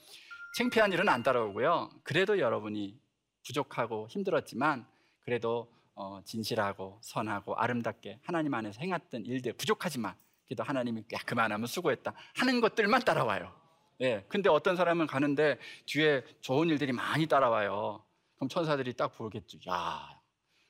창피한 0.56 0.92
일은 0.92 1.08
안 1.08 1.22
따라오고요. 1.22 1.90
그래도 2.02 2.38
여러분이 2.38 2.98
부족하고 3.46 4.08
힘들었지만 4.08 4.86
그래도 5.20 5.72
어, 5.94 6.20
진실하고 6.24 6.98
선하고 7.02 7.54
아름답게 7.56 8.20
하나님 8.22 8.54
안에서 8.54 8.80
행했던 8.80 9.26
일들 9.26 9.52
부족하지만 9.52 10.14
기도 10.50 10.64
하나님이 10.64 11.04
야 11.12 11.18
그만하면 11.24 11.68
수고했다 11.68 12.12
하는 12.34 12.60
것들만 12.60 13.02
따라와요. 13.02 13.54
예. 14.00 14.24
근데 14.28 14.50
어떤 14.50 14.74
사람은 14.74 15.06
가는데 15.06 15.58
뒤에 15.86 16.24
좋은 16.40 16.68
일들이 16.68 16.90
많이 16.90 17.26
따라와요. 17.26 18.04
그럼 18.34 18.48
천사들이 18.48 18.94
딱 18.94 19.16
보겠죠. 19.16 19.58
야. 19.70 20.08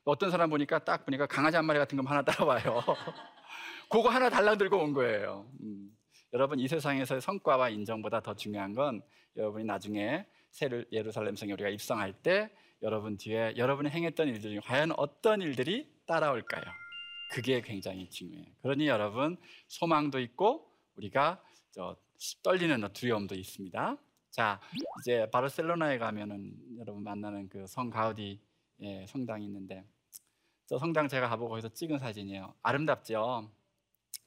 어떤 0.04 0.30
사람 0.30 0.50
보니까 0.50 0.80
딱 0.80 1.06
보니까 1.06 1.26
강아지 1.26 1.56
한 1.56 1.64
마리 1.64 1.78
같은 1.78 1.96
거 1.96 2.06
하나 2.06 2.20
따라와요. 2.20 2.84
그거 3.88 4.10
하나 4.10 4.28
달랑 4.28 4.58
들고 4.58 4.76
온 4.76 4.92
거예요. 4.92 5.50
음. 5.62 5.90
여러분 6.34 6.60
이 6.60 6.68
세상에서의 6.68 7.22
성과와 7.22 7.70
인정보다 7.70 8.20
더 8.20 8.34
중요한 8.34 8.74
건 8.74 9.00
여러분이 9.36 9.64
나중에 9.64 10.26
새 10.50 10.68
예루살렘 10.92 11.36
성에 11.36 11.54
우리가 11.54 11.70
입성할 11.70 12.12
때 12.12 12.50
여러분 12.82 13.16
뒤에 13.16 13.54
여러분이 13.56 13.88
행했던 13.88 14.28
일들 14.28 14.50
중 14.50 14.60
과연 14.62 14.92
어떤 14.98 15.40
일들이 15.40 15.90
따라올까요? 16.06 16.64
그게 17.30 17.60
굉장히 17.60 18.08
중요해요. 18.10 18.46
그러니 18.62 18.86
여러분 18.88 19.36
소망도 19.68 20.18
있고 20.20 20.70
우리가 20.96 21.42
저 21.70 21.96
떨리는 22.42 22.92
두려움도 22.92 23.34
있습니다. 23.34 23.96
자, 24.30 24.60
이제 25.00 25.28
바르셀로나에 25.30 25.98
가면은 25.98 26.54
여러분 26.78 27.02
만나는 27.02 27.48
그 27.48 27.66
성 27.66 27.90
가우디 27.90 28.40
예, 28.82 29.06
성당이 29.08 29.44
있는데 29.46 29.84
저 30.66 30.78
성당 30.78 31.08
제가 31.08 31.28
가보고 31.28 31.50
거기서 31.50 31.68
찍은 31.70 31.98
사진이에요. 31.98 32.54
아름답죠? 32.62 33.50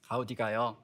가우디가요. 0.01 0.81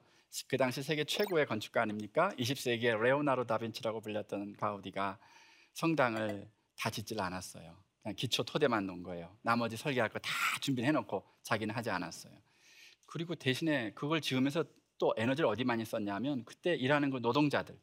그 0.48 0.56
당시 0.56 0.82
세계 0.82 1.04
최고의 1.04 1.46
건축가 1.46 1.82
아닙니까? 1.82 2.30
20세기에 2.38 3.00
레오나르도 3.00 3.46
다빈치라고 3.46 4.00
불렸던 4.00 4.54
가우디가 4.56 5.18
성당을 5.74 6.48
다 6.78 6.90
짓질 6.90 7.20
않았어요. 7.20 7.76
그냥 8.02 8.14
기초 8.16 8.42
토대만 8.42 8.86
놓은 8.86 9.02
거예요. 9.02 9.36
나머지 9.42 9.76
설계할 9.76 10.08
거 10.10 10.18
다 10.20 10.30
준비해 10.60 10.90
놓고 10.92 11.24
자기는 11.42 11.74
하지 11.74 11.90
않았어요. 11.90 12.32
그리고 13.06 13.34
대신에 13.34 13.92
그걸 13.94 14.20
지으면서 14.20 14.64
또 14.98 15.14
에너지를 15.16 15.48
어디 15.48 15.64
많이 15.64 15.84
썼냐면 15.84 16.44
그때 16.44 16.74
일하는 16.74 17.10
그 17.10 17.18
노동자들 17.18 17.76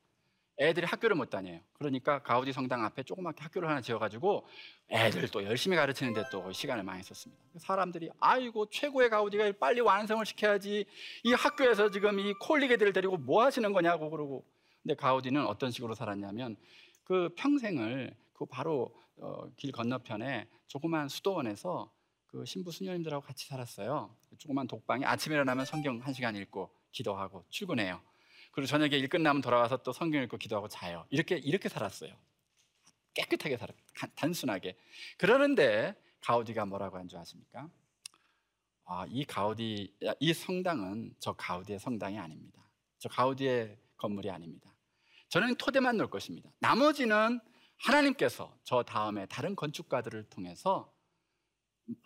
애들이 0.60 0.88
학교를 0.88 1.16
못 1.16 1.30
다녀요. 1.30 1.60
그러니까 1.74 2.24
가우디 2.24 2.52
성당 2.52 2.84
앞에 2.84 3.04
조그맣게 3.04 3.44
학교를 3.44 3.70
하나 3.70 3.80
지어가지고 3.82 4.48
애들 4.90 5.28
또 5.30 5.44
열심히 5.44 5.76
가르치는데 5.78 6.24
또 6.32 6.52
시간을 6.52 6.84
많이 6.84 7.04
썼습니다. 7.04 7.44
사람들이 7.58 8.10
아이고 8.20 8.68
최고의 8.70 9.10
가우디가 9.10 9.52
빨리 9.60 9.82
완성을 9.82 10.26
시켜야지 10.26 10.86
이 11.24 11.34
학교에서 11.34 11.92
지금 11.92 12.20
이 12.20 12.34
콜리게들을 12.34 12.92
데리고 12.94 13.18
뭐 13.18 13.44
하시는 13.44 13.72
거냐고 13.72 14.10
그러고 14.10 14.46
근데 14.82 14.96
가우디는 14.96 15.46
어떤 15.46 15.70
식으로 15.70 15.94
살았냐면 15.94 16.56
그 17.04 17.30
평생을 17.38 18.16
그 18.34 18.46
바로 18.46 18.96
어, 19.20 19.50
길 19.56 19.72
건너편에 19.72 20.48
조그만 20.68 21.10
수도원에서 21.10 21.92
그 22.28 22.46
신부 22.46 22.72
수녀님들하고 22.72 23.26
같이 23.26 23.48
살았어요. 23.48 24.16
조그만 24.38 24.68
독방에 24.68 25.06
아침에 25.06 25.36
일어나면 25.36 25.66
성경 25.66 26.00
한 26.00 26.14
시간 26.14 26.36
읽고 26.36 26.70
기도하고 26.92 27.46
출근해요. 27.50 28.02
그리고 28.52 28.68
저녁에 28.68 28.98
일 28.98 29.08
끝나면 29.08 29.42
돌아와서 29.42 29.78
또 29.78 29.94
성경 29.94 30.22
읽고 30.24 30.38
기도하고 30.38 30.68
자요. 30.68 31.06
이렇게 31.10 31.38
이렇게 31.38 31.70
살았어요. 31.70 32.14
깨끗하게 33.14 33.58
살았 33.58 33.76
단순하게. 34.16 34.78
그러는데 35.18 35.96
가우디가 36.22 36.66
뭐라고 36.66 36.98
한 36.98 37.08
줄 37.08 37.18
아십니까? 37.20 37.70
아, 38.86 39.06
이 39.10 39.26
가우디 39.26 39.96
이 40.20 40.34
성당은 40.34 41.16
저 41.20 41.34
가우디의 41.34 41.80
성당이 41.80 42.18
아닙니다. 42.20 42.62
저 43.00 43.10
가우디의 43.10 43.78
건물이 43.98 44.30
아닙니다. 44.30 44.74
저는 45.30 45.56
토대만 45.56 45.98
놓을 45.98 46.10
것입니다. 46.10 46.50
나머지는 46.60 47.40
하나님께서 47.78 48.58
저 48.64 48.84
다음에 48.84 49.26
다른 49.28 49.56
건축가들을 49.56 50.30
통해서 50.30 50.94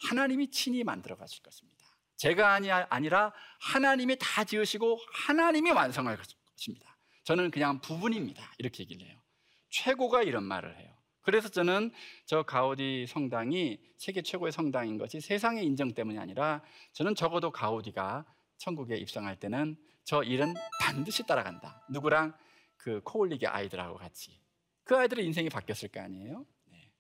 하나님이 0.10 0.52
친히 0.52 0.84
만들어 0.84 1.16
가실 1.16 1.42
것입니다. 1.42 1.82
제가 2.18 2.54
아니, 2.54 2.72
아니라 2.72 3.34
하나님이 3.60 4.18
다 4.20 4.44
지으시고 4.44 5.00
하나님이 5.12 5.72
완성할 5.72 6.18
것입니다. 6.18 6.98
저는 7.24 7.50
그냥 7.52 7.80
부분입니다. 7.82 8.54
이렇게 8.58 8.84
얘기를 8.84 9.08
해요. 9.08 9.20
최고가 9.70 10.24
이런 10.24 10.44
말을 10.44 10.78
해요. 10.78 10.96
그래서 11.22 11.50
저는 11.50 11.92
저 12.26 12.44
가우디 12.44 13.06
성당이 13.08 13.80
세계 13.98 14.22
최고의 14.22 14.52
성당인 14.52 14.98
것이 14.98 15.20
세상의 15.20 15.66
인정 15.66 15.94
때문이 15.94 16.18
아니라 16.18 16.64
저는 16.94 17.16
적어도 17.16 17.52
가우디가 17.52 18.26
천국에 18.58 18.98
입성할 18.98 19.40
때는 19.40 19.78
저 20.04 20.24
일은 20.24 20.54
반드시 20.82 21.26
따라간다. 21.26 21.86
누구랑 21.90 22.36
그 22.78 23.02
코올리게 23.04 23.48
아이들하고 23.48 23.98
같이. 23.98 24.41
그 24.84 24.96
아이들의 24.96 25.26
인생이 25.26 25.50
바뀌었을 25.50 25.90
거 25.90 26.02
아니에요? 26.02 26.46
네. 26.72 26.92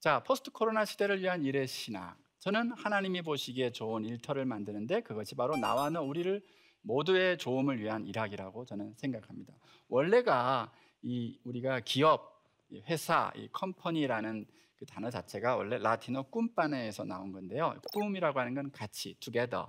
자, 0.00 0.22
포스트 0.22 0.50
코로나 0.50 0.84
시대를 0.84 1.20
위한 1.20 1.42
일의 1.42 1.66
신학. 1.66 2.16
저는 2.38 2.72
하나님이 2.72 3.22
보시기에 3.22 3.72
좋은 3.72 4.04
일터를 4.04 4.44
만드는데 4.44 5.00
그것이 5.00 5.34
바로 5.34 5.56
나와 5.56 5.90
는 5.90 6.02
우리를 6.02 6.42
모두의 6.82 7.38
좋음을 7.38 7.80
위한 7.80 8.06
일학이라고 8.06 8.64
저는 8.64 8.94
생각합니다. 8.96 9.52
원래가 9.88 10.72
이 11.02 11.38
우리가 11.44 11.80
기업, 11.80 12.44
회사, 12.88 13.32
이 13.34 13.48
컴퍼니라는 13.52 14.46
그 14.76 14.86
단어 14.86 15.10
자체가 15.10 15.56
원래 15.56 15.78
라틴어 15.78 16.24
꿈빠네에서 16.24 17.04
나온 17.04 17.32
건데요. 17.32 17.80
꿈이라고 17.92 18.38
하는 18.38 18.54
건 18.54 18.70
같이, 18.70 19.16
together. 19.18 19.66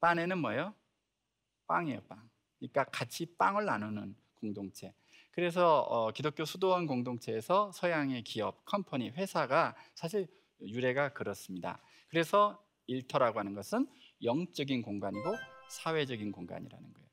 빠네는 0.00 0.38
뭐예요? 0.38 0.74
빵이에요, 1.66 2.00
빵. 2.08 2.28
그러니까 2.58 2.84
같이 2.84 3.26
빵을 3.36 3.64
나누는 3.64 4.14
공동체. 4.34 4.92
그래서 5.38 5.82
어, 5.82 6.10
기독교 6.10 6.44
수도원 6.44 6.88
공동체에서 6.88 7.70
서양의 7.70 8.24
기업, 8.24 8.64
컴퍼니, 8.64 9.10
회사가 9.10 9.76
사실 9.94 10.26
유래가 10.60 11.12
그렇습니다. 11.12 11.80
그래서 12.08 12.60
일터라고 12.88 13.38
하는 13.38 13.54
것은 13.54 13.86
영적인 14.24 14.82
공간이고 14.82 15.32
사회적인 15.70 16.32
공간이라는 16.32 16.92
거예요. 16.92 17.08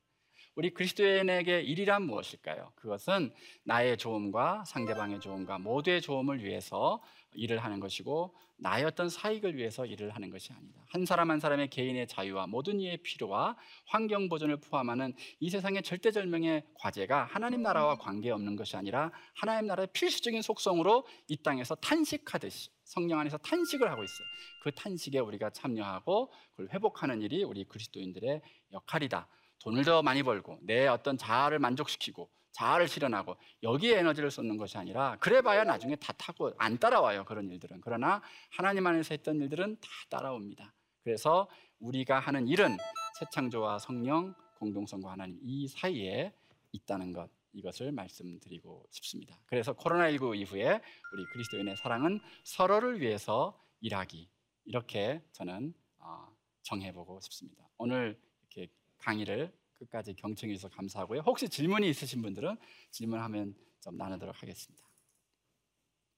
우리 0.56 0.70
그리스도인에게 0.70 1.60
일이란 1.60 2.04
무엇일까요? 2.04 2.72
그것은 2.76 3.30
나의 3.64 3.98
좋음과 3.98 4.64
상대방의 4.64 5.20
좋음과 5.20 5.58
모두의 5.58 6.00
좋음을 6.00 6.42
위해서 6.42 7.02
일을 7.34 7.58
하는 7.58 7.78
것이고 7.78 8.34
나의 8.56 8.86
어떤 8.86 9.10
사익을 9.10 9.54
위해서 9.58 9.84
일을 9.84 10.14
하는 10.14 10.30
것이 10.30 10.54
아니다. 10.54 10.80
한 10.88 11.04
사람 11.04 11.30
한 11.30 11.40
사람의 11.40 11.68
개인의 11.68 12.08
자유와 12.08 12.46
모든 12.46 12.80
이의 12.80 12.96
필요와 13.02 13.54
환경 13.84 14.30
보존을 14.30 14.56
포함하는 14.56 15.12
이 15.40 15.50
세상의 15.50 15.82
절대절명의 15.82 16.64
과제가 16.72 17.26
하나님 17.26 17.60
나라와 17.60 17.98
관계없는 17.98 18.56
것이 18.56 18.78
아니라 18.78 19.12
하나님 19.34 19.66
나라의 19.66 19.88
필수적인 19.92 20.40
속성으로 20.40 21.06
이 21.28 21.36
땅에서 21.36 21.74
탄식하듯이 21.74 22.70
성령 22.82 23.18
안에서 23.18 23.36
탄식을 23.36 23.90
하고 23.90 24.02
있어요. 24.02 24.26
그 24.62 24.72
탄식에 24.72 25.18
우리가 25.18 25.50
참여하고 25.50 26.32
그걸 26.52 26.70
회복하는 26.72 27.20
일이 27.20 27.44
우리 27.44 27.64
그리스도인들의 27.64 28.40
역할이다. 28.72 29.28
돈을 29.60 29.84
더 29.84 30.02
많이 30.02 30.22
벌고 30.22 30.58
내 30.62 30.86
어떤 30.86 31.16
자아를 31.16 31.58
만족시키고 31.58 32.28
자아를 32.52 32.88
실현하고 32.88 33.36
여기에 33.62 33.98
에너지를 33.98 34.30
쏟는 34.30 34.56
것이 34.56 34.78
아니라 34.78 35.16
그래봐야 35.20 35.64
나중에 35.64 35.96
다 35.96 36.12
타고 36.14 36.52
안 36.56 36.78
따라와요 36.78 37.24
그런 37.24 37.50
일들은 37.50 37.80
그러나 37.82 38.22
하나님 38.50 38.86
안에서 38.86 39.14
했던 39.14 39.40
일들은 39.40 39.76
다 39.80 39.88
따라옵니다. 40.08 40.72
그래서 41.02 41.48
우리가 41.78 42.18
하는 42.18 42.48
일은 42.48 42.76
새 43.18 43.26
창조와 43.30 43.78
성령 43.78 44.34
공동성과 44.58 45.12
하나님 45.12 45.38
이 45.42 45.68
사이에 45.68 46.32
있다는 46.72 47.12
것 47.12 47.28
이것을 47.52 47.92
말씀드리고 47.92 48.86
싶습니다. 48.90 49.38
그래서 49.46 49.72
코로나19 49.72 50.36
이후에 50.36 50.80
우리 51.12 51.24
그리스도인의 51.32 51.76
사랑은 51.76 52.20
서로를 52.44 53.00
위해서 53.00 53.58
일하기 53.80 54.28
이렇게 54.64 55.22
저는 55.32 55.74
어, 55.98 56.28
정해보고 56.62 57.20
싶습니다. 57.20 57.68
오늘 57.78 58.18
이렇게 58.42 58.72
강의를 58.98 59.52
끝까지 59.74 60.14
경청해 60.14 60.54
주셔서 60.54 60.74
감사하고요. 60.74 61.20
혹시 61.20 61.48
질문이 61.48 61.88
있으신 61.90 62.22
분들은 62.22 62.56
질문하면 62.90 63.54
좀 63.80 63.96
나누도록 63.96 64.42
하겠습니다. 64.42 64.86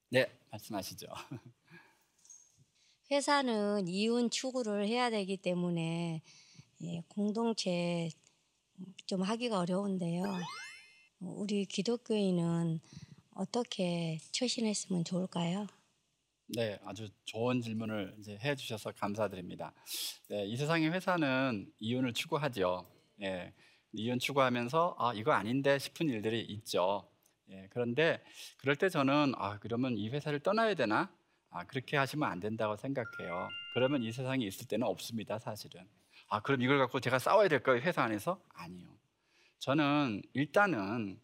네, 0.09 0.39
말씀하시죠. 0.51 1.07
회사는 3.11 3.87
이윤 3.87 4.29
추구를 4.29 4.87
해야 4.87 5.09
되기 5.09 5.37
때문에 5.37 6.21
예, 6.81 7.03
공동체 7.09 8.09
좀 9.05 9.21
하기가 9.21 9.59
어려운데요. 9.59 10.23
우리 11.19 11.65
기독교인은 11.65 12.79
어떻게 13.31 14.19
처신했으면 14.31 15.03
좋을까요? 15.03 15.67
네, 16.55 16.79
아주 16.83 17.07
좋은 17.25 17.61
질문을 17.61 18.15
이제 18.19 18.37
해 18.41 18.55
주셔서 18.55 18.91
감사드립니다. 18.91 19.71
네, 20.29 20.45
이 20.45 20.57
세상의 20.57 20.91
회사는 20.91 21.71
이윤을 21.79 22.13
추구하죠. 22.13 22.89
예, 23.21 23.53
이윤 23.93 24.17
추구하면서 24.17 24.95
아 24.97 25.13
이거 25.13 25.31
아닌데 25.31 25.77
싶은 25.77 26.09
일들이 26.09 26.41
있죠. 26.41 27.07
예, 27.51 27.67
그런데 27.69 28.23
그럴 28.57 28.75
때 28.75 28.89
저는 28.89 29.33
아 29.37 29.59
그러면 29.59 29.95
이 29.95 30.09
회사를 30.09 30.39
떠나야 30.39 30.73
되나? 30.73 31.13
아 31.51 31.65
그렇게 31.65 31.97
하시면 31.97 32.27
안 32.27 32.39
된다고 32.39 32.75
생각해요. 32.77 33.47
그러면 33.75 34.01
이 34.01 34.11
세상에 34.11 34.43
있을 34.45 34.67
때는 34.67 34.87
없습니다, 34.87 35.37
사실은. 35.37 35.87
아 36.29 36.41
그럼 36.41 36.63
이걸 36.63 36.79
갖고 36.79 36.99
제가 36.99 37.19
싸워야 37.19 37.47
될까요, 37.47 37.79
회사 37.79 38.01
안에서? 38.01 38.41
아니요. 38.55 38.87
저는 39.59 40.23
일단은 40.33 41.19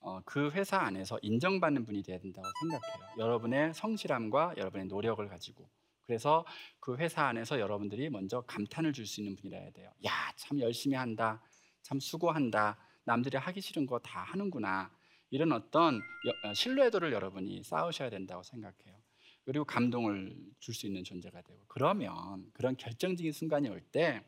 어, 0.00 0.20
그 0.24 0.50
회사 0.52 0.78
안에서 0.78 1.18
인정받는 1.22 1.84
분이 1.84 2.02
되어야 2.02 2.18
된다고 2.20 2.46
생각해요. 2.60 3.14
여러분의 3.18 3.74
성실함과 3.74 4.54
여러분의 4.56 4.86
노력을 4.86 5.26
가지고. 5.28 5.68
그래서 6.04 6.44
그 6.80 6.96
회사 6.96 7.24
안에서 7.26 7.60
여러분들이 7.60 8.08
먼저 8.10 8.40
감탄을 8.42 8.92
줄 8.92 9.06
수 9.06 9.20
있는 9.20 9.36
분이라 9.36 9.58
해야 9.58 9.70
돼요. 9.70 9.90
야, 10.06 10.10
참 10.36 10.58
열심히 10.60 10.96
한다. 10.96 11.42
참 11.82 12.00
수고한다. 12.00 12.78
남들이 13.04 13.36
하기 13.36 13.60
싫은 13.60 13.86
거 13.86 13.98
다 14.00 14.20
하는구나. 14.22 14.90
이런 15.30 15.52
어떤 15.52 16.00
여- 16.26 16.48
어, 16.48 16.54
신뢰도를 16.54 17.12
여러분이 17.12 17.62
쌓으셔야 17.62 18.10
된다고 18.10 18.42
생각해요. 18.42 18.98
그리고 19.44 19.64
감동을 19.64 20.36
줄 20.60 20.74
수 20.74 20.86
있는 20.86 21.04
존재가 21.04 21.42
되고 21.42 21.60
그러면 21.68 22.50
그런 22.52 22.76
결정적인 22.76 23.32
순간이 23.32 23.68
올 23.68 23.80
때 23.92 24.22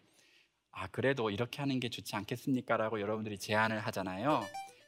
아 0.74 0.86
그래도 0.88 1.28
이렇게 1.30 1.58
하는 1.60 1.80
게 1.80 1.90
좋지 1.90 2.16
않겠습니까 2.16 2.76
라고 2.78 2.98
여러분들이 3.00 3.38
제안을 3.38 3.78
하잖아요. 3.80 4.40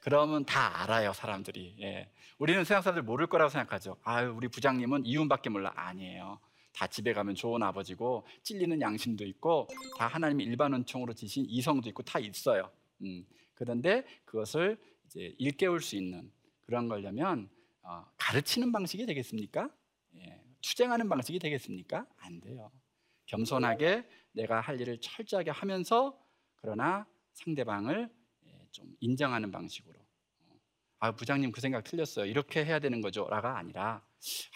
그러면 0.04 0.44
다 0.44 0.82
알아요 0.82 1.14
사람들이. 1.14 1.76
예. 1.80 2.10
우리는 2.38 2.62
세상 2.64 2.82
사람들 2.82 3.04
모를 3.04 3.26
거라고 3.26 3.48
생각하죠. 3.48 3.96
아 4.02 4.22
우리 4.22 4.48
부장님은 4.48 5.06
이윤밖에 5.06 5.48
몰라 5.48 5.72
아니에요. 5.74 6.40
다 6.74 6.86
집에 6.86 7.14
가면 7.14 7.34
좋은 7.34 7.62
아버지고 7.62 8.26
찔리는 8.42 8.82
양심도 8.82 9.24
있고 9.24 9.66
다 9.96 10.06
하나님의 10.06 10.44
일반 10.44 10.74
은총으로 10.74 11.14
지신 11.14 11.46
이성도 11.48 11.88
있고 11.88 12.02
다 12.02 12.18
있어요. 12.18 12.70
음. 13.00 13.24
그런데 13.54 14.04
그것을 14.26 14.78
이제 15.06 15.34
일깨울 15.38 15.80
수 15.80 15.96
있는 15.96 16.30
그런 16.66 16.86
거려면 16.86 17.48
어, 17.80 18.04
가르치는 18.18 18.72
방식이 18.72 19.06
되겠습니까? 19.06 19.70
예, 20.16 20.42
투쟁하는 20.60 21.08
방식이 21.08 21.38
되겠습니까? 21.38 22.06
안 22.18 22.40
돼요. 22.42 22.70
겸손하게 23.24 24.06
내가 24.32 24.60
할 24.60 24.78
일을 24.78 25.00
철저하게 25.00 25.50
하면서 25.50 26.18
그러나 26.56 27.06
상대방을 27.32 28.02
예, 28.02 28.23
좀 28.74 28.94
인정하는 29.00 29.50
방식으로. 29.52 29.94
어, 29.98 30.60
아 30.98 31.12
부장님 31.12 31.52
그 31.52 31.60
생각 31.60 31.84
틀렸어요. 31.84 32.26
이렇게 32.26 32.64
해야 32.64 32.80
되는 32.80 33.00
거죠라가 33.00 33.56
아니라 33.56 34.04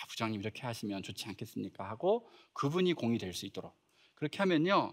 아 0.03 0.07
부장님 0.09 0.41
이렇게 0.41 0.63
하시면 0.63 1.03
좋지 1.05 1.27
않겠습니까? 1.29 1.89
하고 1.89 2.29
그분이 2.53 2.95
공이 2.95 3.19
될 3.19 3.33
수 3.33 3.47
있도록 3.47 3.75
그렇게 4.17 4.39
하면요. 4.39 4.93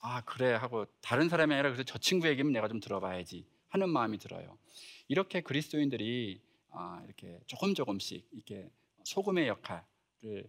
아 0.00 0.20
그래 0.22 0.52
하고 0.52 0.86
다른 1.00 1.28
사람이 1.28 1.52
아니라 1.52 1.70
그래서 1.70 1.82
저 1.82 1.98
친구 1.98 2.28
얘기면 2.28 2.52
내가 2.52 2.68
좀 2.68 2.78
들어봐야지 2.80 3.44
하는 3.70 3.88
마음이 3.90 4.18
들어요. 4.18 4.56
이렇게 5.08 5.40
그리스도인들이 5.40 6.40
아, 6.70 7.02
이렇게 7.04 7.40
조금 7.46 7.74
조금씩 7.74 8.28
이렇게 8.32 8.70
소금의 9.04 9.48
역할을 9.48 10.48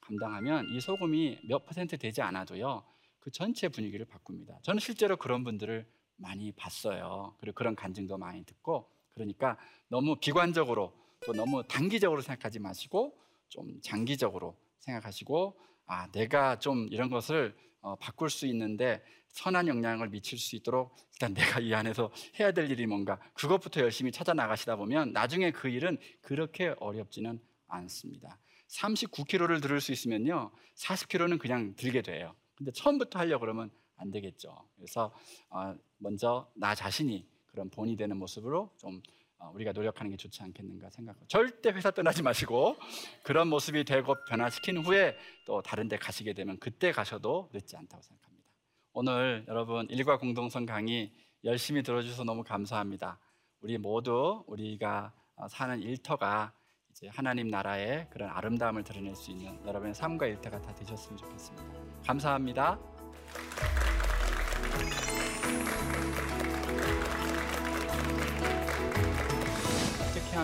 감당하면 0.00 0.68
이 0.70 0.80
소금이 0.80 1.40
몇 1.48 1.64
퍼센트 1.66 1.96
되지 1.98 2.22
않아도요 2.22 2.84
그 3.20 3.30
전체 3.30 3.68
분위기를 3.68 4.06
바꿉니다. 4.06 4.58
저는 4.62 4.80
실제로 4.80 5.16
그런 5.16 5.44
분들을 5.44 5.86
많이 6.16 6.52
봤어요. 6.52 7.34
그리고 7.38 7.54
그런 7.54 7.74
간증도 7.74 8.18
많이 8.18 8.44
듣고 8.44 8.88
그러니까 9.14 9.56
너무 9.88 10.16
비관적으로 10.16 10.92
또 11.24 11.32
너무 11.32 11.66
단기적으로 11.66 12.20
생각하지 12.20 12.58
마시고 12.58 13.16
좀 13.48 13.80
장기적으로 13.82 14.56
생각하시고 14.80 15.58
아 15.86 16.10
내가 16.12 16.58
좀 16.58 16.88
이런 16.90 17.10
것을 17.10 17.56
어, 17.80 17.96
바꿀 17.96 18.30
수 18.30 18.46
있는데 18.46 19.02
선한 19.28 19.68
영향을 19.68 20.08
미칠 20.08 20.38
수 20.38 20.56
있도록 20.56 20.96
일단 21.12 21.34
내가 21.34 21.60
이 21.60 21.74
안에서 21.74 22.10
해야 22.38 22.52
될 22.52 22.70
일이 22.70 22.86
뭔가 22.86 23.18
그것부터 23.34 23.80
열심히 23.80 24.12
찾아 24.12 24.32
나가시다 24.32 24.76
보면 24.76 25.12
나중에 25.12 25.50
그 25.50 25.68
일은 25.68 25.98
그렇게 26.22 26.74
어렵지는 26.78 27.40
않습니다. 27.66 28.38
39kg를 28.68 29.60
들을 29.60 29.80
수 29.80 29.92
있으면요 29.92 30.50
40kg는 30.76 31.38
그냥 31.38 31.74
들게 31.76 32.02
돼요. 32.02 32.34
근데 32.54 32.70
처음부터 32.72 33.18
하려 33.18 33.36
고 33.38 33.40
그러면 33.40 33.70
안 33.96 34.10
되겠죠. 34.10 34.66
그래서 34.76 35.12
어, 35.50 35.74
먼저 35.98 36.50
나 36.54 36.74
자신이 36.74 37.26
그런 37.46 37.70
본이 37.70 37.96
되는 37.96 38.16
모습으로 38.16 38.70
좀 38.78 39.00
어, 39.38 39.50
우리가 39.54 39.72
노력하는 39.72 40.10
게 40.10 40.16
좋지 40.16 40.42
않겠는가 40.42 40.90
생각하고 40.90 41.26
절대 41.26 41.70
회사 41.70 41.90
떠나지 41.90 42.22
마시고 42.22 42.76
그런 43.22 43.48
모습이 43.48 43.84
되고 43.84 44.14
변화시킨 44.28 44.78
후에 44.78 45.16
또 45.46 45.60
다른 45.62 45.88
데 45.88 45.96
가시게 45.96 46.32
되면 46.32 46.58
그때 46.58 46.92
가셔도 46.92 47.50
늦지 47.52 47.76
않다고 47.76 48.02
생각합니다. 48.02 48.48
오늘 48.92 49.44
여러분 49.48 49.86
일과 49.90 50.18
공동선 50.18 50.66
강의 50.66 51.12
열심히 51.44 51.82
들어주셔서 51.82 52.24
너무 52.24 52.42
감사합니다. 52.42 53.18
우리 53.60 53.76
모두 53.78 54.44
우리가 54.46 55.12
어, 55.36 55.48
사는 55.48 55.80
일터가 55.80 56.52
이제 56.90 57.08
하나님 57.08 57.48
나라의 57.48 58.08
그런 58.10 58.30
아름다움을 58.30 58.84
드러낼 58.84 59.16
수 59.16 59.32
있는 59.32 59.60
여러분의 59.66 59.94
삶과 59.94 60.26
일터가 60.26 60.62
다 60.62 60.72
되셨으면 60.74 61.16
좋겠습니다. 61.16 61.64
감사합니다. 62.06 62.78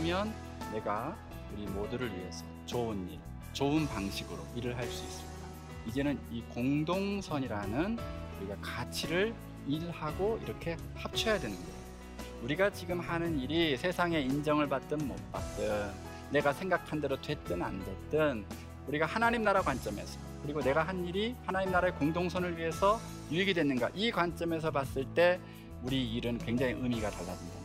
하면 0.01 0.33
내가 0.73 1.15
우리 1.53 1.67
모두를 1.67 2.11
위해서 2.17 2.43
좋은 2.65 3.07
일, 3.11 3.19
좋은 3.53 3.87
방식으로 3.87 4.39
일을 4.57 4.77
할 4.77 4.87
수 4.87 5.05
있을까? 5.05 5.31
이제는 5.87 6.19
이 6.31 6.43
공동선이라는 6.55 7.99
우리가 8.39 8.57
가치를 8.63 9.35
일하고 9.67 10.41
이렇게 10.43 10.77
합쳐야 10.95 11.39
되는 11.39 11.55
거예요. 11.55 11.81
우리가 12.43 12.71
지금 12.71 13.01
하는 13.01 13.39
일이 13.39 13.77
세상에 13.77 14.21
인정을 14.21 14.69
받든 14.71 15.07
못 15.07 15.33
받든 15.33 15.91
내가 16.31 16.53
생각한 16.55 17.01
대로 17.03 17.21
됐든 17.21 17.63
안 17.63 17.79
됐든 17.85 18.47
우리가 18.89 19.05
하나님 19.05 19.43
나라 19.43 19.61
관점에서 19.61 20.19
그리고 20.43 20.61
내가 20.61 20.83
한 20.83 21.05
일이 21.05 21.37
하나님 21.45 21.73
나라의 21.73 21.95
공동선을 21.97 22.57
위해서 22.57 22.99
유익이 23.31 23.53
됐는가 23.53 23.91
이 23.95 24.11
관점에서 24.11 24.71
봤을 24.71 25.05
때 25.15 25.39
우리 25.83 26.11
일은 26.15 26.39
굉장히 26.39 26.73
의미가 26.73 27.11
거죠. 27.47 27.60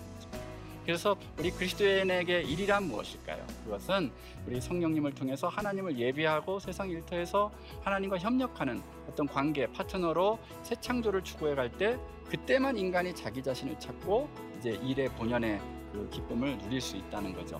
그래서 0.85 1.15
우리 1.39 1.49
그리스도인에게 1.51 2.43
일이란 2.43 2.83
무엇일까요? 2.83 3.43
그것은 3.63 4.11
우리 4.45 4.61
성령님을 4.61 5.13
통해서 5.15 5.47
하나님을 5.47 5.97
예비하고 5.97 6.59
세상 6.59 6.89
일터에서 6.89 7.51
하나님과 7.81 8.19
협력하는 8.19 8.81
어떤 9.09 9.27
관계 9.27 9.65
파트너로 9.67 10.37
새 10.61 10.75
창조를 10.75 11.23
추구해 11.23 11.55
갈 11.55 11.65
때 11.77 11.97
그때만 12.29 12.77
인간이 12.77 13.13
자기 13.15 13.41
자신을 13.41 13.79
찾고 13.79 14.29
이제 14.59 14.79
일의 14.83 15.09
본연의 15.09 15.59
그 15.91 16.09
기쁨을 16.11 16.57
누릴 16.59 16.79
수 16.79 16.95
있다는 16.95 17.33
거죠. 17.33 17.59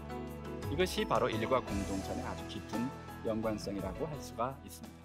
이것이 0.71 1.03
바로 1.05 1.27
일과 1.29 1.59
공동선의 1.59 2.23
아주 2.23 2.47
깊은 2.47 2.87
연관성이라고 3.25 4.05
할 4.05 4.21
수가 4.21 4.55
있습니다. 4.65 5.04